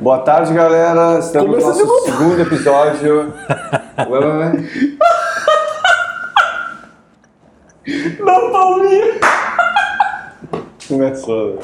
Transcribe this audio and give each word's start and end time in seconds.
Boa 0.00 0.20
tarde, 0.20 0.54
galera. 0.54 1.18
Estamos 1.18 1.62
no 1.62 1.66
nosso 1.68 2.04
segundo 2.06 2.40
episódio. 2.40 3.34
Ué, 4.08 4.18
ué, 4.18 4.36
ué. 4.38 4.52
Na 8.18 8.40
palminha. 8.50 9.20
Começou. 10.88 11.58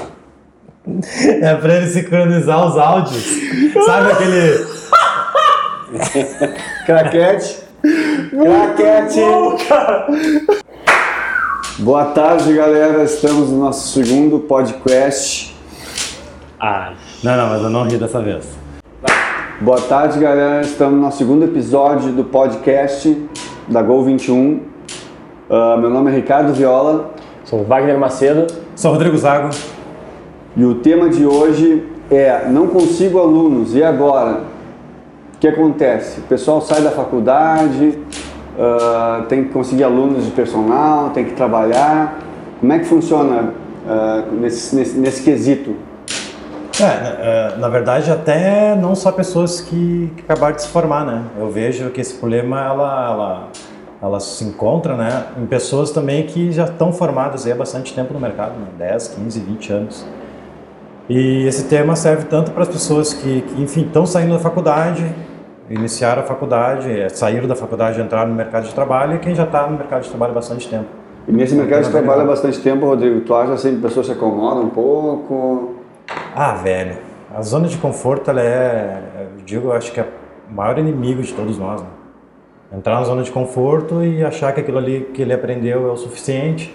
É 1.41 1.55
pra 1.55 1.77
ele 1.77 1.87
sincronizar 1.87 2.67
os 2.67 2.77
áudios. 2.77 3.25
Sabe 3.87 4.13
aquele. 4.13 4.67
Craquete. 6.85 7.63
Craquete. 8.31 9.21
Bom, 9.21 9.57
cara. 9.67 10.07
Boa 11.79 12.05
tarde, 12.07 12.53
galera. 12.53 13.03
Estamos 13.03 13.49
no 13.49 13.61
nosso 13.61 13.95
segundo 13.95 14.41
podcast. 14.41 15.57
Ai. 16.61 17.06
Não, 17.27 17.37
não, 17.37 17.49
mas 17.49 17.61
eu 17.61 17.71
não 17.71 17.83
ri 17.83 17.97
dessa 17.97 18.21
vez. 18.21 18.49
Boa 19.61 19.81
tarde, 19.81 20.17
galera. 20.21 20.61
Estamos 20.61 21.01
no 21.01 21.11
segundo 21.11 21.45
episódio 21.45 22.13
do 22.13 22.23
podcast 22.23 23.21
da 23.67 23.83
Gol 23.83 24.05
21. 24.05 24.61
Ah, 25.51 25.77
meu 25.77 25.91
nome 25.91 26.13
é 26.13 26.15
Ricardo 26.15 26.53
Viola 26.53 27.11
Sou 27.45 27.65
Wagner 27.65 27.99
Macedo. 27.99 28.47
Sou 28.77 28.93
Rodrigo 28.93 29.17
Zago. 29.19 29.51
e 30.57 30.65
o 30.65 30.77
tema 30.77 31.09
de 31.09 31.27
hoje 31.27 31.83
é 32.13 32.47
Não 32.49 32.69
consigo 32.69 33.19
alunos, 33.19 33.75
e 33.75 33.83
agora? 33.83 34.43
O 35.35 35.39
que 35.41 35.49
acontece? 35.49 36.21
O 36.21 36.25
pessoal 36.29 36.61
sai 36.61 36.81
da 36.81 36.93
faculdade, 36.93 37.99
ah, 38.57 39.25
tem 39.29 39.43
que 39.43 39.51
conseguir 39.51 39.83
alunos 39.83 40.25
de 40.25 40.31
personal, 40.31 41.11
tem 41.11 41.25
que 41.25 41.33
trabalhar. 41.33 42.21
Como 42.61 42.73
é 42.73 42.79
que 42.79 42.85
funciona 42.85 43.53
ah, 43.85 44.23
nesse, 44.31 44.77
nesse, 44.77 44.97
nesse 44.97 45.25
quesito? 45.25 45.75
É, 46.81 47.55
é, 47.55 47.59
na 47.59 47.69
verdade, 47.69 48.11
até 48.11 48.75
não 48.75 48.95
só 48.95 49.11
pessoas 49.11 49.63
que, 49.63 50.13
que 50.15 50.23
acabaram 50.23 50.57
de 50.57 50.63
se 50.63 50.69
formar, 50.69 51.07
né? 51.07 51.25
Eu 51.39 51.51
vejo 51.51 51.89
que 51.91 52.01
esse 52.01 52.15
problema, 52.15 52.61
ela, 52.61 53.11
ela, 53.11 53.49
ela 54.03 54.21
se 54.21 54.45
encontra, 54.45 54.95
né? 54.95 55.25
Em 55.39 55.47
pessoas 55.47 55.91
também 55.91 56.27
que 56.27 56.53
já 56.53 56.65
estão 56.65 56.93
formadas 56.93 57.47
há 57.47 57.55
bastante 57.55 57.95
tempo 57.95 58.13
no 58.13 58.21
mercado, 58.21 58.59
né? 58.59 58.67
10, 58.79 59.09
15, 59.09 59.41
20 59.41 59.73
anos. 59.73 60.07
E 61.09 61.47
esse 61.47 61.65
tema 61.65 61.97
serve 61.97 62.25
tanto 62.25 62.51
para 62.51 62.65
as 62.65 62.69
pessoas 62.69 63.15
que, 63.15 63.41
que 63.41 63.63
enfim, 63.63 63.83
estão 63.83 64.05
saindo 64.05 64.35
da 64.35 64.39
faculdade, 64.39 65.07
iniciaram 65.71 66.23
a 66.23 66.25
faculdade, 66.27 66.91
é, 66.91 67.09
saíram 67.09 67.49
da 67.49 67.57
faculdade, 67.57 68.01
entraram 68.03 68.29
no 68.29 68.35
mercado 68.35 68.65
de 68.65 68.75
trabalho, 68.75 69.17
e 69.17 69.19
quem 69.19 69.35
já 69.35 69.45
está 69.45 69.67
no 69.67 69.79
mercado 69.79 70.03
de 70.03 70.11
trabalho 70.11 70.33
há 70.33 70.35
bastante 70.35 70.69
tempo. 70.69 70.89
E 71.27 71.33
nesse 71.33 71.55
mercado 71.55 71.85
de 71.85 71.91
trabalho 71.91 72.23
há 72.23 72.25
bastante 72.27 72.61
tempo, 72.61 72.85
Rodrigo, 72.85 73.21
tu 73.21 73.35
acha 73.35 73.55
assim 73.55 73.71
que 73.73 73.79
a 73.79 73.89
pessoa 73.89 74.05
se 74.05 74.13
acomoda 74.13 74.61
um 74.61 74.69
pouco? 74.69 75.76
Ah, 76.39 76.53
velho, 76.53 76.99
a 77.35 77.41
zona 77.41 77.67
de 77.67 77.79
conforto, 77.79 78.31
ela 78.31 78.43
é, 78.43 79.03
eu 79.39 79.43
digo, 79.45 79.69
eu 79.69 79.73
acho 79.73 79.91
que 79.91 79.99
é 80.01 80.07
o 80.51 80.55
maior 80.55 80.79
inimigo 80.79 81.23
de 81.23 81.33
todos 81.33 81.59
nós, 81.59 81.81
né? 81.81 81.89
Entrar 82.77 82.97
na 82.97 83.05
zona 83.05 83.23
de 83.23 83.31
conforto 83.31 84.03
e 84.05 84.23
achar 84.23 84.53
que 84.53 84.61
aquilo 84.61 84.77
ali 84.77 85.09
que 85.15 85.23
ele 85.23 85.33
aprendeu 85.33 85.89
é 85.89 85.93
o 85.93 85.97
suficiente, 85.97 86.75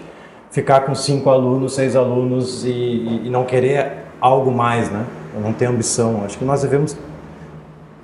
ficar 0.50 0.80
com 0.80 0.96
cinco 0.96 1.30
alunos, 1.30 1.74
seis 1.76 1.94
alunos 1.94 2.64
e, 2.64 2.70
e- 2.70 3.26
e 3.26 3.30
não 3.30 3.44
querer 3.44 3.92
algo 4.20 4.50
mais, 4.50 4.90
né? 4.90 5.04
Não 5.40 5.52
ter 5.52 5.66
ambição. 5.66 6.22
Acho 6.24 6.36
que 6.38 6.44
nós 6.44 6.62
devemos 6.62 6.96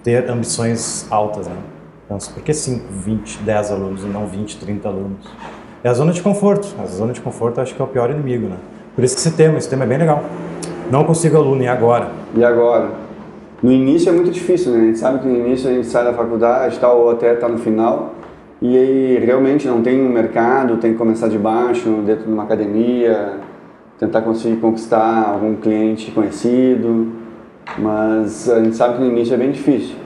ter 0.04 0.30
ambições 0.30 1.06
altas, 1.10 1.48
né? 1.48 1.56
Então, 2.04 2.18
por 2.34 2.42
que 2.42 2.54
5, 2.54 2.86
20, 2.90 3.38
10 3.40 3.72
alunos 3.72 4.04
e 4.04 4.06
não 4.06 4.26
20, 4.26 4.58
30 4.58 4.88
alunos? 4.88 5.26
É 5.82 5.88
a 5.88 5.94
zona 5.94 6.12
de 6.12 6.22
conforto. 6.22 6.68
A 6.80 6.86
zona 6.86 7.12
de 7.12 7.20
conforto 7.20 7.60
acho 7.60 7.74
que 7.74 7.82
é 7.82 7.84
o 7.84 7.88
pior 7.88 8.10
inimigo, 8.10 8.46
né? 8.48 8.56
Por 8.94 9.02
isso 9.02 9.14
que 9.16 9.20
esse 9.20 9.32
tema, 9.32 9.58
esse 9.58 9.68
tema 9.68 9.84
é 9.84 9.86
bem 9.88 9.98
legal. 9.98 10.22
Não 10.90 11.04
consigo 11.04 11.36
aluno, 11.36 11.62
e 11.62 11.68
agora? 11.68 12.08
E 12.34 12.42
agora? 12.42 12.90
No 13.62 13.70
início 13.70 14.08
é 14.08 14.12
muito 14.12 14.30
difícil, 14.30 14.72
né? 14.72 14.78
A 14.78 14.84
gente 14.86 14.98
sabe 14.98 15.18
que 15.18 15.28
no 15.28 15.36
início 15.36 15.68
a 15.68 15.72
gente 15.72 15.86
sai 15.86 16.04
da 16.04 16.12
faculdade 16.12 16.78
tal, 16.78 17.00
ou 17.00 17.10
até 17.10 17.34
está 17.34 17.48
no 17.48 17.58
final, 17.58 18.14
e 18.62 18.76
aí 18.76 19.18
realmente 19.18 19.66
não 19.68 19.82
tem 19.82 20.00
um 20.00 20.08
mercado, 20.08 20.78
tem 20.78 20.92
que 20.92 20.98
começar 20.98 21.28
de 21.28 21.38
baixo, 21.38 21.88
dentro 22.06 22.24
de 22.24 22.32
uma 22.32 22.44
academia, 22.44 23.34
tentar 23.98 24.22
conseguir 24.22 24.56
conquistar 24.56 25.30
algum 25.32 25.56
cliente 25.56 26.10
conhecido, 26.12 27.08
mas 27.76 28.48
a 28.48 28.62
gente 28.62 28.76
sabe 28.76 28.94
que 28.94 29.00
no 29.02 29.08
início 29.08 29.34
é 29.34 29.36
bem 29.36 29.50
difícil. 29.50 29.96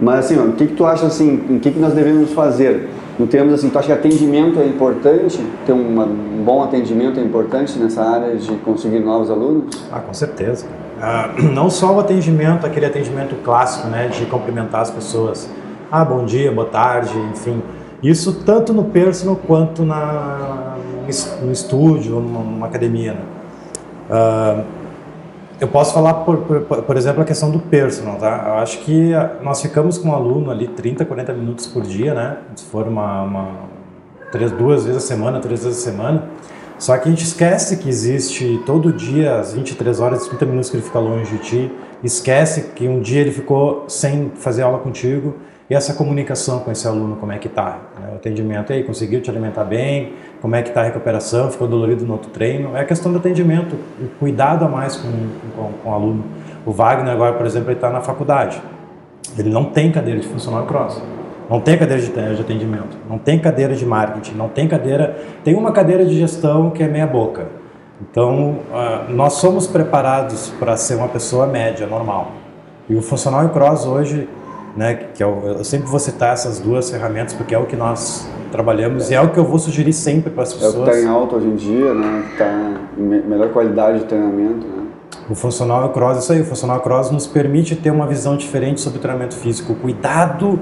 Mas 0.00 0.26
assim, 0.26 0.38
o 0.38 0.52
que, 0.52 0.66
que 0.66 0.74
tu 0.74 0.84
acha 0.84 1.06
assim, 1.06 1.36
o 1.50 1.58
que, 1.58 1.70
que 1.72 1.78
nós 1.78 1.92
devemos 1.92 2.32
fazer? 2.32 2.88
Em 3.18 3.26
termos 3.26 3.54
assim, 3.54 3.70
tu 3.70 3.78
acha 3.78 3.86
que 3.86 3.92
atendimento 3.92 4.58
é 4.58 4.66
importante? 4.66 5.38
Ter 5.64 5.72
uma- 5.72 6.04
um 6.04 6.42
bom 6.44 6.62
atendimento 6.64 7.20
é 7.20 7.22
importante 7.22 7.78
nessa 7.78 8.02
área 8.02 8.34
de 8.36 8.50
conseguir 8.56 8.98
novos 9.00 9.30
alunos? 9.30 9.86
Ah, 9.92 10.00
com 10.00 10.12
certeza. 10.12 10.66
Ah, 11.00 11.30
não 11.54 11.70
só 11.70 11.94
o 11.94 12.00
atendimento, 12.00 12.66
aquele 12.66 12.86
atendimento 12.86 13.36
clássico, 13.44 13.86
né, 13.88 14.08
de 14.08 14.26
cumprimentar 14.26 14.80
as 14.80 14.90
pessoas. 14.90 15.48
Ah, 15.92 16.04
bom 16.04 16.24
dia, 16.24 16.50
boa 16.50 16.66
tarde, 16.66 17.12
enfim. 17.32 17.62
Isso 18.02 18.42
tanto 18.44 18.72
no 18.74 18.84
personal 18.84 19.36
quanto 19.46 19.84
na, 19.84 20.76
no 21.02 21.08
es- 21.08 21.38
no 21.40 21.52
estúdio, 21.52 22.16
numa, 22.20 22.40
numa 22.40 22.66
academia. 22.66 23.12
Né? 23.12 23.20
Ah, 24.10 24.62
eu 25.60 25.68
posso 25.68 25.94
falar, 25.94 26.14
por, 26.14 26.38
por, 26.38 26.82
por 26.82 26.96
exemplo, 26.96 27.22
a 27.22 27.24
questão 27.24 27.50
do 27.50 27.58
personal, 27.58 28.16
tá? 28.16 28.44
Eu 28.48 28.54
acho 28.54 28.78
que 28.78 29.14
ah, 29.14 29.36
nós 29.42 29.62
ficamos 29.62 29.98
com 29.98 30.08
um 30.08 30.14
aluno 30.14 30.50
ali 30.50 30.66
30, 30.66 31.04
40 31.04 31.32
minutos 31.32 31.66
por 31.66 31.82
dia, 31.82 32.12
né? 32.12 32.38
Se 32.56 32.64
for 32.64 32.88
uma, 32.88 33.22
uma 33.22 33.48
três, 34.32 34.50
duas 34.50 34.84
vezes 34.84 35.02
a 35.02 35.06
semana, 35.06 35.40
três 35.40 35.64
vezes 35.64 35.78
a 35.78 35.90
semana. 35.90 36.28
Só 36.76 36.98
que 36.98 37.08
a 37.08 37.10
gente 37.10 37.24
esquece 37.24 37.76
que 37.76 37.88
existe 37.88 38.60
todo 38.66 38.92
dia 38.92 39.38
as 39.38 39.54
23 39.54 40.00
horas 40.00 40.26
e 40.26 40.28
30 40.30 40.46
minutos 40.46 40.70
que 40.70 40.76
ele 40.76 40.82
fica 40.82 40.98
longe 40.98 41.30
de 41.30 41.38
ti. 41.38 41.72
Esquece 42.02 42.72
que 42.74 42.88
um 42.88 43.00
dia 43.00 43.20
ele 43.20 43.30
ficou 43.30 43.84
sem 43.88 44.32
fazer 44.34 44.62
aula 44.62 44.78
contigo. 44.78 45.36
E 45.68 45.74
essa 45.74 45.94
comunicação 45.94 46.60
com 46.60 46.70
esse 46.70 46.86
aluno, 46.86 47.16
como 47.16 47.32
é 47.32 47.38
que 47.38 47.48
tá? 47.48 47.78
né? 47.98 48.10
O 48.12 48.16
atendimento, 48.16 48.72
aí, 48.72 48.82
conseguiu 48.84 49.22
te 49.22 49.30
alimentar 49.30 49.64
bem? 49.64 50.12
Como 50.42 50.54
é 50.54 50.62
que 50.62 50.70
tá 50.70 50.82
a 50.82 50.84
recuperação? 50.84 51.50
Ficou 51.50 51.66
dolorido 51.66 52.04
no 52.04 52.12
outro 52.12 52.30
treino? 52.30 52.76
É 52.76 52.80
a 52.80 52.84
questão 52.84 53.10
do 53.10 53.18
atendimento, 53.18 53.74
o 53.98 54.08
cuidado 54.18 54.64
a 54.64 54.68
mais 54.68 54.96
com, 54.96 55.08
com, 55.56 55.72
com 55.82 55.90
o 55.90 55.94
aluno. 55.94 56.24
O 56.66 56.70
Wagner 56.70 57.12
agora, 57.12 57.32
por 57.32 57.46
exemplo, 57.46 57.70
ele 57.70 57.78
está 57.78 57.88
na 57.88 58.02
faculdade. 58.02 58.60
Ele 59.38 59.48
não 59.48 59.64
tem 59.64 59.90
cadeira 59.90 60.20
de 60.20 60.28
funcional 60.28 60.66
cross. 60.66 61.02
Não 61.48 61.60
tem 61.60 61.76
cadeira 61.76 62.02
de 62.34 62.40
atendimento, 62.40 62.96
não 63.08 63.18
tem 63.18 63.38
cadeira 63.38 63.74
de 63.74 63.84
marketing, 63.84 64.34
não 64.34 64.48
tem 64.48 64.66
cadeira. 64.66 65.16
Tem 65.42 65.54
uma 65.54 65.72
cadeira 65.72 66.04
de 66.04 66.16
gestão 66.16 66.70
que 66.70 66.82
é 66.82 66.88
meia 66.88 67.06
boca. 67.06 67.46
Então, 68.00 68.60
ah, 68.72 69.04
nós 69.08 69.34
somos 69.34 69.66
preparados 69.66 70.52
para 70.58 70.76
ser 70.76 70.94
uma 70.94 71.08
pessoa 71.08 71.46
média, 71.46 71.86
normal. 71.86 72.32
E 72.88 72.94
o 72.94 73.02
funcional 73.02 73.48
cross 73.50 73.86
hoje, 73.86 74.28
né, 74.76 74.94
que 75.14 75.22
é 75.22 75.26
o, 75.26 75.40
eu 75.58 75.64
sempre 75.64 75.88
vou 75.88 75.98
citar 76.00 76.32
essas 76.32 76.58
duas 76.58 76.90
ferramentas 76.90 77.32
porque 77.34 77.54
é 77.54 77.58
o 77.58 77.66
que 77.66 77.76
nós 77.76 78.26
trabalhamos 78.50 79.10
e 79.10 79.14
é 79.14 79.20
o 79.20 79.30
que 79.30 79.38
eu 79.38 79.44
vou 79.44 79.58
sugerir 79.58 79.92
sempre 79.92 80.30
para 80.30 80.42
as 80.42 80.52
É 80.52 80.54
o 80.54 80.58
pessoas. 80.58 80.88
que 80.88 80.96
está 80.96 81.00
em 81.00 81.08
alta 81.12 81.36
hoje 81.36 81.46
em 81.46 81.54
dia, 81.56 81.94
né? 81.94 82.24
Que 82.32 82.38
tá 82.38 82.74
em 82.98 83.02
me- 83.02 83.20
melhor 83.22 83.50
qualidade 83.50 84.00
de 84.00 84.04
treinamento, 84.04 84.66
né? 84.66 84.84
O 85.28 85.34
funcional 85.34 85.88
cross, 85.90 86.18
isso 86.18 86.32
aí, 86.32 86.40
o 86.40 86.44
funcional 86.44 86.80
cross 86.80 87.10
nos 87.10 87.26
permite 87.26 87.74
ter 87.76 87.90
uma 87.90 88.06
visão 88.06 88.36
diferente 88.36 88.80
sobre 88.80 88.98
o 88.98 89.00
treinamento 89.00 89.34
físico, 89.36 89.74
cuidado 89.74 90.58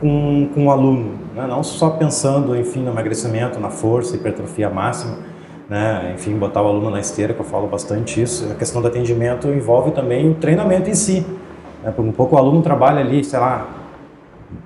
com, 0.00 0.48
com 0.54 0.66
o 0.66 0.70
aluno, 0.70 1.12
né? 1.34 1.46
não 1.48 1.62
só 1.62 1.90
pensando, 1.90 2.54
enfim, 2.56 2.82
no 2.82 2.90
emagrecimento, 2.90 3.58
na 3.58 3.70
força, 3.70 4.14
hipertrofia 4.14 4.68
máxima, 4.70 5.16
né? 5.68 6.12
enfim, 6.14 6.34
botar 6.36 6.62
o 6.62 6.68
aluno 6.68 6.90
na 6.90 7.00
esteira, 7.00 7.32
que 7.34 7.40
eu 7.40 7.44
falo 7.44 7.66
bastante 7.66 8.22
isso. 8.22 8.46
A 8.50 8.54
questão 8.54 8.80
do 8.80 8.88
atendimento 8.88 9.48
envolve 9.48 9.90
também 9.90 10.30
o 10.30 10.34
treinamento 10.34 10.88
em 10.90 10.94
si. 10.94 11.26
Né? 11.82 11.90
Por 11.90 12.04
um 12.04 12.12
pouco 12.12 12.36
o 12.36 12.38
aluno 12.38 12.62
trabalha 12.62 13.00
ali, 13.00 13.24
sei 13.24 13.38
lá, 13.38 13.66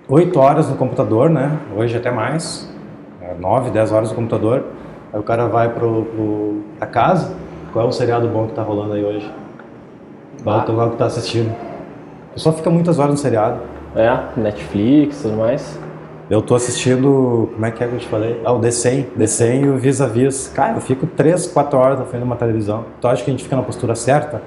oito 0.09 0.39
horas 0.39 0.69
no 0.69 0.77
computador, 0.77 1.31
né? 1.31 1.59
hoje 1.77 1.97
até 1.97 2.11
mais, 2.11 2.71
é, 3.21 3.35
nove, 3.39 3.71
dez 3.71 3.93
horas 3.93 4.11
no 4.11 4.15
computador, 4.15 4.65
aí 5.13 5.21
o 5.21 5.23
cara 5.23 5.47
vai 5.47 5.69
pro, 5.69 6.05
pro, 6.05 6.63
pra 6.79 6.87
casa, 6.87 7.35
qual 7.73 7.87
é 7.87 7.89
o 7.89 7.93
seriado 7.93 8.29
bom 8.29 8.47
que 8.47 8.55
tá 8.55 8.63
rolando 8.63 8.95
aí 8.95 9.05
hoje? 9.05 9.33
Qual 10.43 10.59
é 10.59 10.87
o 10.87 10.91
que 10.91 10.97
tá 10.97 11.07
assistindo? 11.07 11.51
O 12.31 12.35
pessoal 12.35 12.55
fica 12.55 12.71
muitas 12.71 12.99
horas 12.99 13.13
no 13.13 13.17
seriado. 13.19 13.61
É, 13.95 14.41
Netflix 14.41 15.21
e 15.21 15.23
tudo 15.23 15.37
mais. 15.37 15.79
Eu 16.31 16.41
tô 16.41 16.55
assistindo, 16.55 17.51
como 17.53 17.67
é 17.67 17.73
que 17.73 17.83
é 17.83 17.89
que 17.89 17.95
eu 17.95 17.99
te 17.99 18.07
falei? 18.07 18.41
Ah, 18.45 18.53
o 18.53 18.61
The100, 18.61 19.07
The100 19.19 19.65
e 19.65 19.69
o 19.69 19.77
Vis-a-Vis. 19.77 20.49
Cara, 20.55 20.77
eu 20.77 20.81
fico 20.81 21.05
3, 21.05 21.49
4 21.49 21.77
horas 21.77 21.99
na 21.99 22.05
frente 22.05 22.23
de 22.23 22.27
uma 22.27 22.37
televisão. 22.37 22.85
Tu 23.01 23.09
acha 23.09 23.25
que 23.25 23.31
a 23.31 23.33
gente 23.33 23.43
fica 23.43 23.57
na 23.57 23.63
postura 23.63 23.97
certa? 23.97 24.41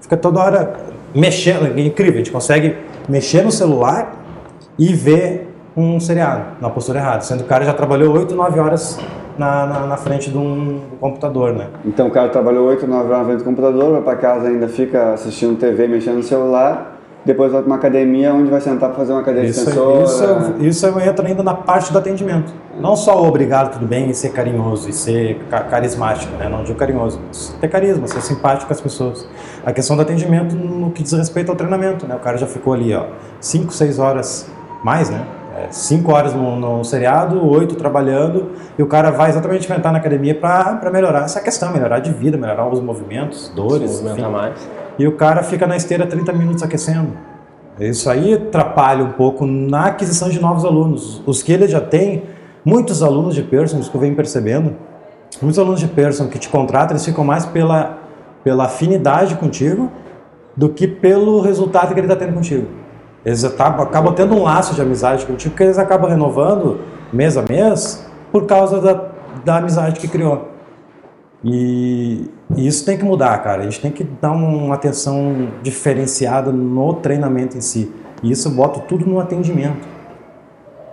Fica 0.00 0.16
toda 0.16 0.40
hora 0.40 0.76
mexendo, 1.14 1.66
é 1.66 1.80
incrível, 1.80 2.14
a 2.14 2.18
gente 2.18 2.30
consegue 2.30 2.76
mexer 3.08 3.42
no 3.42 3.52
celular 3.52 4.14
e 4.78 4.92
ver 4.92 5.54
um 5.76 5.98
seriado 5.98 6.56
na 6.60 6.70
postura 6.70 6.98
errada, 6.98 7.20
sendo 7.22 7.38
que 7.38 7.44
o 7.44 7.48
cara 7.48 7.64
já 7.64 7.72
trabalhou 7.72 8.14
8, 8.16 8.34
9 8.34 8.60
horas 8.60 8.98
na, 9.36 9.66
na, 9.66 9.86
na 9.86 9.96
frente 9.96 10.30
de 10.30 10.38
um 10.38 10.80
computador, 11.00 11.52
né? 11.52 11.68
Então 11.84 12.06
o 12.06 12.10
cara 12.10 12.28
trabalhou 12.28 12.68
8, 12.68 12.86
9 12.86 13.04
horas 13.04 13.18
na 13.18 13.24
frente 13.24 13.38
do 13.38 13.44
computador, 13.44 13.92
vai 13.92 14.02
para 14.02 14.16
casa 14.16 14.48
ainda 14.48 14.68
fica 14.68 15.12
assistindo 15.12 15.58
TV, 15.58 15.88
mexendo 15.88 16.16
no 16.16 16.22
celular, 16.22 16.93
depois 17.24 17.50
vai 17.52 17.62
para 17.62 17.66
uma 17.70 17.76
academia 17.76 18.32
onde 18.34 18.50
vai 18.50 18.60
sentar 18.60 18.90
para 18.90 18.98
fazer 18.98 19.12
uma 19.12 19.22
cadeira 19.22 19.48
Isso, 19.48 19.60
extensora. 19.60 20.02
isso, 20.60 20.84
isso 20.86 21.00
entra 21.00 21.26
ainda 21.26 21.42
na 21.42 21.54
parte 21.54 21.92
do 21.92 21.98
atendimento. 21.98 22.52
Não 22.78 22.94
só 22.96 23.22
o 23.22 23.26
obrigado, 23.26 23.72
tudo 23.72 23.86
bem, 23.86 24.10
e 24.10 24.14
ser 24.14 24.30
carinhoso, 24.30 24.88
e 24.90 24.92
ser 24.92 25.38
ca- 25.48 25.60
carismático, 25.62 26.36
né? 26.36 26.48
não 26.48 26.64
digo 26.64 26.78
carinhoso, 26.78 27.20
mas 27.26 27.56
ter 27.60 27.68
carisma, 27.68 28.06
ser 28.06 28.20
simpático 28.20 28.66
com 28.66 28.72
as 28.74 28.80
pessoas. 28.80 29.26
A 29.64 29.72
questão 29.72 29.96
do 29.96 30.02
atendimento 30.02 30.54
no 30.54 30.90
que 30.90 31.02
diz 31.02 31.12
respeito 31.12 31.50
ao 31.50 31.56
treinamento, 31.56 32.06
né? 32.06 32.14
O 32.14 32.18
cara 32.18 32.36
já 32.36 32.46
ficou 32.46 32.72
ali, 32.74 32.94
ó, 32.94 33.04
5, 33.40 33.72
6 33.72 33.98
horas 33.98 34.50
mais, 34.84 35.08
né? 35.08 35.24
5 35.70 36.12
horas 36.12 36.34
no, 36.34 36.56
no 36.56 36.84
seriado, 36.84 37.48
8 37.48 37.76
trabalhando, 37.76 38.50
e 38.76 38.82
o 38.82 38.86
cara 38.86 39.10
vai 39.12 39.30
exatamente 39.30 39.64
enfrentar 39.64 39.92
na 39.92 39.98
academia 39.98 40.34
para 40.34 40.90
melhorar 40.92 41.22
essa 41.24 41.40
questão, 41.40 41.72
melhorar 41.72 42.00
de 42.00 42.12
vida, 42.12 42.36
melhorar 42.36 42.66
os 42.68 42.80
movimentos, 42.80 43.50
dores, 43.54 43.90
Se 43.92 44.02
movimentar 44.02 44.30
enfim. 44.30 44.32
mais. 44.32 44.83
E 44.98 45.06
o 45.06 45.12
cara 45.12 45.42
fica 45.42 45.66
na 45.66 45.76
esteira 45.76 46.06
30 46.06 46.32
minutos 46.32 46.62
aquecendo. 46.62 47.12
Isso 47.78 48.08
aí 48.08 48.34
atrapalha 48.34 49.04
um 49.04 49.12
pouco 49.12 49.46
na 49.46 49.86
aquisição 49.86 50.28
de 50.28 50.40
novos 50.40 50.64
alunos. 50.64 51.22
Os 51.26 51.42
que 51.42 51.52
ele 51.52 51.66
já 51.66 51.80
tem, 51.80 52.22
muitos 52.64 53.02
alunos 53.02 53.34
de 53.34 53.42
personal, 53.42 53.82
isso 53.82 53.90
que 53.90 53.96
eu 53.96 54.00
venho 54.00 54.14
percebendo, 54.14 54.76
muitos 55.42 55.58
alunos 55.58 55.80
de 55.80 55.88
personal 55.88 56.30
que 56.30 56.38
te 56.38 56.48
contratam, 56.48 56.92
eles 56.92 57.04
ficam 57.04 57.24
mais 57.24 57.44
pela, 57.44 57.98
pela 58.44 58.64
afinidade 58.64 59.34
contigo 59.34 59.90
do 60.56 60.68
que 60.68 60.86
pelo 60.86 61.40
resultado 61.40 61.92
que 61.92 62.00
ele 62.00 62.06
está 62.06 62.16
tendo 62.16 62.34
contigo. 62.34 62.68
Eles 63.24 63.42
acabam, 63.42 63.82
acabam 63.84 64.14
tendo 64.14 64.34
um 64.34 64.42
laço 64.44 64.74
de 64.74 64.80
amizade 64.82 65.26
contigo, 65.26 65.50
porque 65.50 65.64
eles 65.64 65.78
acabam 65.78 66.08
renovando 66.08 66.80
mês 67.12 67.36
a 67.36 67.42
mês 67.42 68.06
por 68.30 68.46
causa 68.46 68.80
da, 68.80 69.08
da 69.44 69.56
amizade 69.56 69.98
que 69.98 70.06
criou. 70.06 70.53
E, 71.44 72.30
isso 72.56 72.84
tem 72.86 72.96
que 72.96 73.04
mudar, 73.04 73.36
cara. 73.42 73.60
A 73.60 73.64
gente 73.64 73.80
tem 73.80 73.90
que 73.90 74.02
dar 74.20 74.32
uma 74.32 74.74
atenção 74.74 75.48
diferenciada 75.62 76.50
no 76.50 76.94
treinamento 76.94 77.56
em 77.56 77.60
si. 77.60 77.92
E 78.22 78.30
isso 78.30 78.48
eu 78.48 78.52
boto 78.52 78.80
tudo 78.88 79.04
no 79.06 79.20
atendimento. 79.20 79.86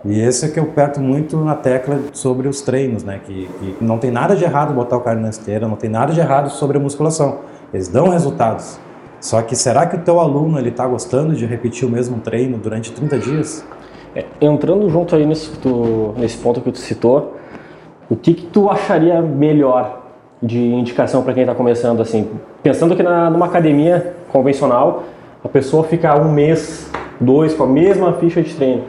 E 0.04 0.20
esse 0.20 0.46
é 0.46 0.50
que 0.50 0.60
eu 0.60 0.64
aperto 0.64 1.00
muito 1.00 1.38
na 1.38 1.56
tecla 1.56 2.00
sobre 2.12 2.48
os 2.48 2.62
treinos, 2.62 3.04
né? 3.04 3.22
Que, 3.24 3.48
que 3.48 3.78
não 3.84 3.98
tem 3.98 4.12
nada 4.12 4.36
de 4.36 4.44
errado 4.44 4.74
botar 4.74 4.98
o 4.98 5.02
cara 5.02 5.20
na 5.20 5.30
esteira, 5.30 5.68
não 5.68 5.76
tem 5.76 5.90
nada 5.90 6.12
de 6.12 6.20
errado 6.20 6.50
sobre 6.50 6.78
a 6.78 6.80
musculação. 6.82 7.40
Eles 7.74 7.88
dão 7.88 8.10
resultados. 8.10 8.80
Só 9.22 9.42
que 9.44 9.56
será 9.56 9.86
que 9.86 9.96
o 9.96 10.00
teu 10.00 10.20
aluno 10.20 10.58
ele 10.58 10.70
está 10.70 10.88
gostando 10.88 11.36
de 11.36 11.46
repetir 11.46 11.88
o 11.88 11.92
mesmo 11.92 12.20
treino 12.20 12.58
durante 12.58 12.92
30 12.92 13.20
dias? 13.20 13.64
É, 14.16 14.26
entrando 14.42 14.90
junto 14.90 15.16
aí 15.16 15.26
nesse, 15.26 15.52
tu- 15.60 16.14
nesse 16.18 16.38
ponto 16.40 16.60
que 16.60 16.72
tu 16.72 16.80
citou, 16.80 17.38
o 18.10 18.16
que, 18.16 18.34
que 18.34 18.48
tu 18.48 18.70
acharia 18.70 19.22
melhor 19.22 20.01
de 20.42 20.60
indicação 20.60 21.22
para 21.24 21.34
quem 21.34 21.44
está 21.44 21.54
começando 21.54 22.02
assim? 22.02 22.28
Pensando 22.64 22.96
que 22.96 23.04
na, 23.04 23.30
numa 23.30 23.46
academia 23.46 24.14
convencional, 24.32 25.04
a 25.44 25.48
pessoa 25.48 25.84
fica 25.84 26.16
um 26.16 26.32
mês, 26.32 26.90
dois 27.20 27.54
com 27.54 27.64
a 27.64 27.68
mesma 27.68 28.14
ficha 28.14 28.42
de 28.42 28.54
treino. 28.54 28.84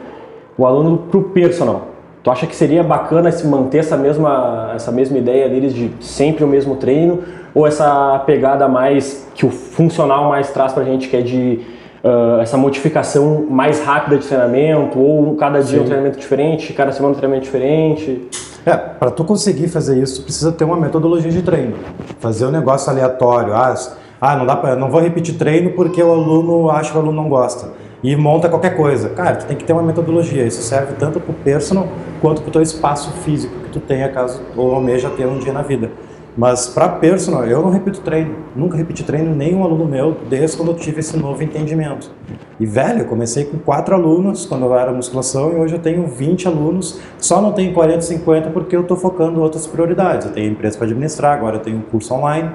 O 0.57 0.65
aluno 0.65 0.97
para 0.97 1.19
o 1.19 1.23
personal. 1.23 1.87
Tu 2.23 2.31
acha 2.31 2.47
que 2.47 2.55
seria 2.55 2.83
bacana 2.83 3.31
se 3.31 3.45
manter 3.45 3.79
essa 3.79 3.97
mesma, 3.97 4.71
essa 4.73 4.91
mesma 4.91 5.17
ideia 5.17 5.49
deles 5.49 5.73
de 5.73 5.91
sempre 5.99 6.43
o 6.43 6.47
mesmo 6.47 6.77
treino? 6.77 7.19
Ou 7.53 7.67
essa 7.67 8.23
pegada 8.25 8.67
mais 8.67 9.27
que 9.35 9.45
o 9.45 9.49
funcional 9.49 10.29
mais 10.29 10.51
traz 10.51 10.71
pra 10.71 10.83
gente, 10.83 11.09
que 11.09 11.17
é 11.17 11.21
de 11.21 11.59
ah, 12.03 12.39
essa 12.41 12.57
modificação 12.57 13.45
mais 13.49 13.83
rápida 13.83 14.17
de 14.17 14.27
treinamento? 14.27 14.99
Ou 14.99 15.35
cada 15.35 15.61
dia 15.61 15.81
um 15.81 15.85
treinamento 15.85 16.17
diferente, 16.17 16.71
cada 16.73 16.91
semana 16.91 17.13
um 17.13 17.17
treinamento 17.17 17.45
diferente? 17.45 18.27
É, 18.65 18.77
para 18.77 19.11
tu 19.11 19.25
conseguir 19.25 19.67
fazer 19.67 20.01
isso, 20.01 20.21
tu 20.21 20.23
precisa 20.23 20.51
ter 20.51 20.63
uma 20.63 20.77
metodologia 20.77 21.31
de 21.31 21.41
treino. 21.41 21.75
Fazer 22.19 22.45
um 22.45 22.51
negócio 22.51 22.89
aleatório. 22.89 23.53
Ah, 23.53 23.75
ah 24.21 24.35
não 24.37 24.45
dá 24.45 24.55
para, 24.55 24.75
não 24.75 24.89
vou 24.89 25.01
repetir 25.01 25.35
treino 25.37 25.71
porque 25.71 26.01
o 26.01 26.11
aluno 26.11 26.69
acha 26.69 26.91
que 26.91 26.97
o 26.97 27.01
aluno 27.01 27.21
não 27.21 27.29
gosta. 27.29 27.71
E 28.01 28.15
monta 28.15 28.49
qualquer 28.49 28.75
coisa. 28.75 29.09
Cara, 29.09 29.37
tu 29.37 29.45
tem 29.45 29.57
que 29.57 29.63
ter 29.63 29.73
uma 29.73 29.83
metodologia. 29.83 30.45
Isso 30.45 30.61
serve 30.61 30.93
tanto 30.93 31.19
para 31.19 31.31
o 31.31 31.35
personal 31.35 31.87
quanto 32.21 32.41
para 32.41 32.49
o 32.49 32.51
teu 32.51 32.61
espaço 32.61 33.11
físico 33.23 33.53
que 33.63 33.69
tu 33.69 33.79
tenha 33.79 34.09
caso 34.09 34.41
ou 34.55 34.73
almeja 34.73 35.09
ter 35.09 35.25
um 35.25 35.39
dia 35.39 35.51
na 35.51 35.61
vida. 35.61 35.91
Mas 36.35 36.67
para 36.67 36.89
personal, 36.89 37.45
eu 37.45 37.61
não 37.61 37.69
repito 37.69 38.01
treino. 38.01 38.35
Nunca 38.55 38.75
repeti 38.75 39.03
treino 39.03 39.35
nenhum 39.35 39.63
aluno 39.63 39.85
meu 39.85 40.17
desde 40.27 40.57
quando 40.57 40.69
eu 40.69 40.75
tive 40.75 40.99
esse 40.99 41.15
novo 41.15 41.43
entendimento. 41.43 42.11
E 42.59 42.65
velho, 42.65 43.01
eu 43.01 43.05
comecei 43.05 43.45
com 43.45 43.59
quatro 43.59 43.93
alunos 43.93 44.45
quando 44.45 44.65
eu 44.65 44.75
era 44.75 44.91
musculação 44.91 45.53
e 45.53 45.55
hoje 45.57 45.75
eu 45.75 45.79
tenho 45.79 46.07
20 46.07 46.47
alunos. 46.47 46.99
Só 47.19 47.39
não 47.39 47.51
tenho 47.51 47.71
40, 47.73 48.01
50 48.01 48.49
porque 48.49 48.75
eu 48.75 48.81
estou 48.81 48.97
focando 48.97 49.39
em 49.39 49.43
outras 49.43 49.67
prioridades. 49.67 50.25
Eu 50.25 50.33
tenho 50.33 50.51
empresa 50.51 50.75
para 50.75 50.87
administrar, 50.87 51.37
agora 51.37 51.57
eu 51.57 51.61
tenho 51.61 51.79
curso 51.91 52.13
online. 52.15 52.49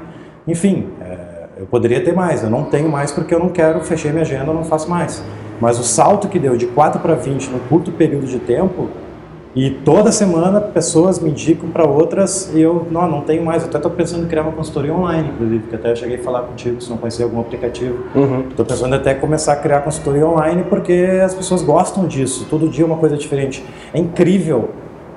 Enfim, 0.47 0.89
é, 1.01 1.47
eu 1.59 1.67
poderia 1.67 2.03
ter 2.03 2.13
mais. 2.13 2.43
Eu 2.43 2.51
não 2.51 2.65
tenho 2.65 2.89
mais 2.89 3.13
porque 3.13 3.33
eu 3.33 3.39
não 3.39 3.49
quero, 3.49 3.81
fechei 3.81 4.11
minha 4.11 4.23
agenda, 4.23 4.47
eu 4.47 4.55
não 4.55 4.65
faço 4.65 4.91
mais. 4.91 5.23
Mas 5.61 5.79
o 5.79 5.85
salto 5.85 6.27
que 6.29 6.39
deu 6.39 6.57
de 6.57 6.67
4 6.67 7.01
para 7.01 7.15
20 7.15 7.51
num 7.51 7.59
curto 7.61 7.93
período 7.93 8.27
de 8.27 8.39
tempo 8.41 8.89
e 9.59 9.71
toda 9.71 10.13
semana 10.13 10.61
pessoas 10.61 11.19
me 11.19 11.31
indicam 11.31 11.69
para 11.69 11.85
outras 11.85 12.49
e 12.55 12.61
eu 12.61 12.87
não, 12.93 13.09
não 13.11 13.23
tenho 13.23 13.45
mais. 13.45 13.65
Eu 13.65 13.69
até 13.69 13.79
estou 13.79 13.91
pensando 13.91 14.25
em 14.25 14.29
criar 14.29 14.43
uma 14.43 14.53
consultoria 14.53 14.95
online, 14.95 15.31
inclusive, 15.31 15.67
que 15.67 15.75
até 15.75 15.91
eu 15.91 15.97
cheguei 15.97 16.17
a 16.17 16.23
falar 16.23 16.43
contigo 16.43 16.81
se 16.81 16.89
não 16.89 16.97
conhecia 16.97 17.25
algum 17.25 17.41
aplicativo. 17.41 18.05
Estou 18.51 18.65
pensando 18.65 18.95
até 18.95 19.15
começar 19.15 19.55
a 19.55 19.57
criar 19.57 19.81
consultoria 19.81 20.25
online 20.25 20.63
porque 20.69 20.93
as 21.25 21.35
pessoas 21.35 21.61
gostam 21.63 22.07
disso. 22.07 22.47
Todo 22.49 22.69
dia 22.69 22.85
é 22.85 22.87
uma 22.87 22.99
coisa 22.99 23.17
diferente. 23.17 23.65
É 23.93 23.99
incrível. 23.99 24.69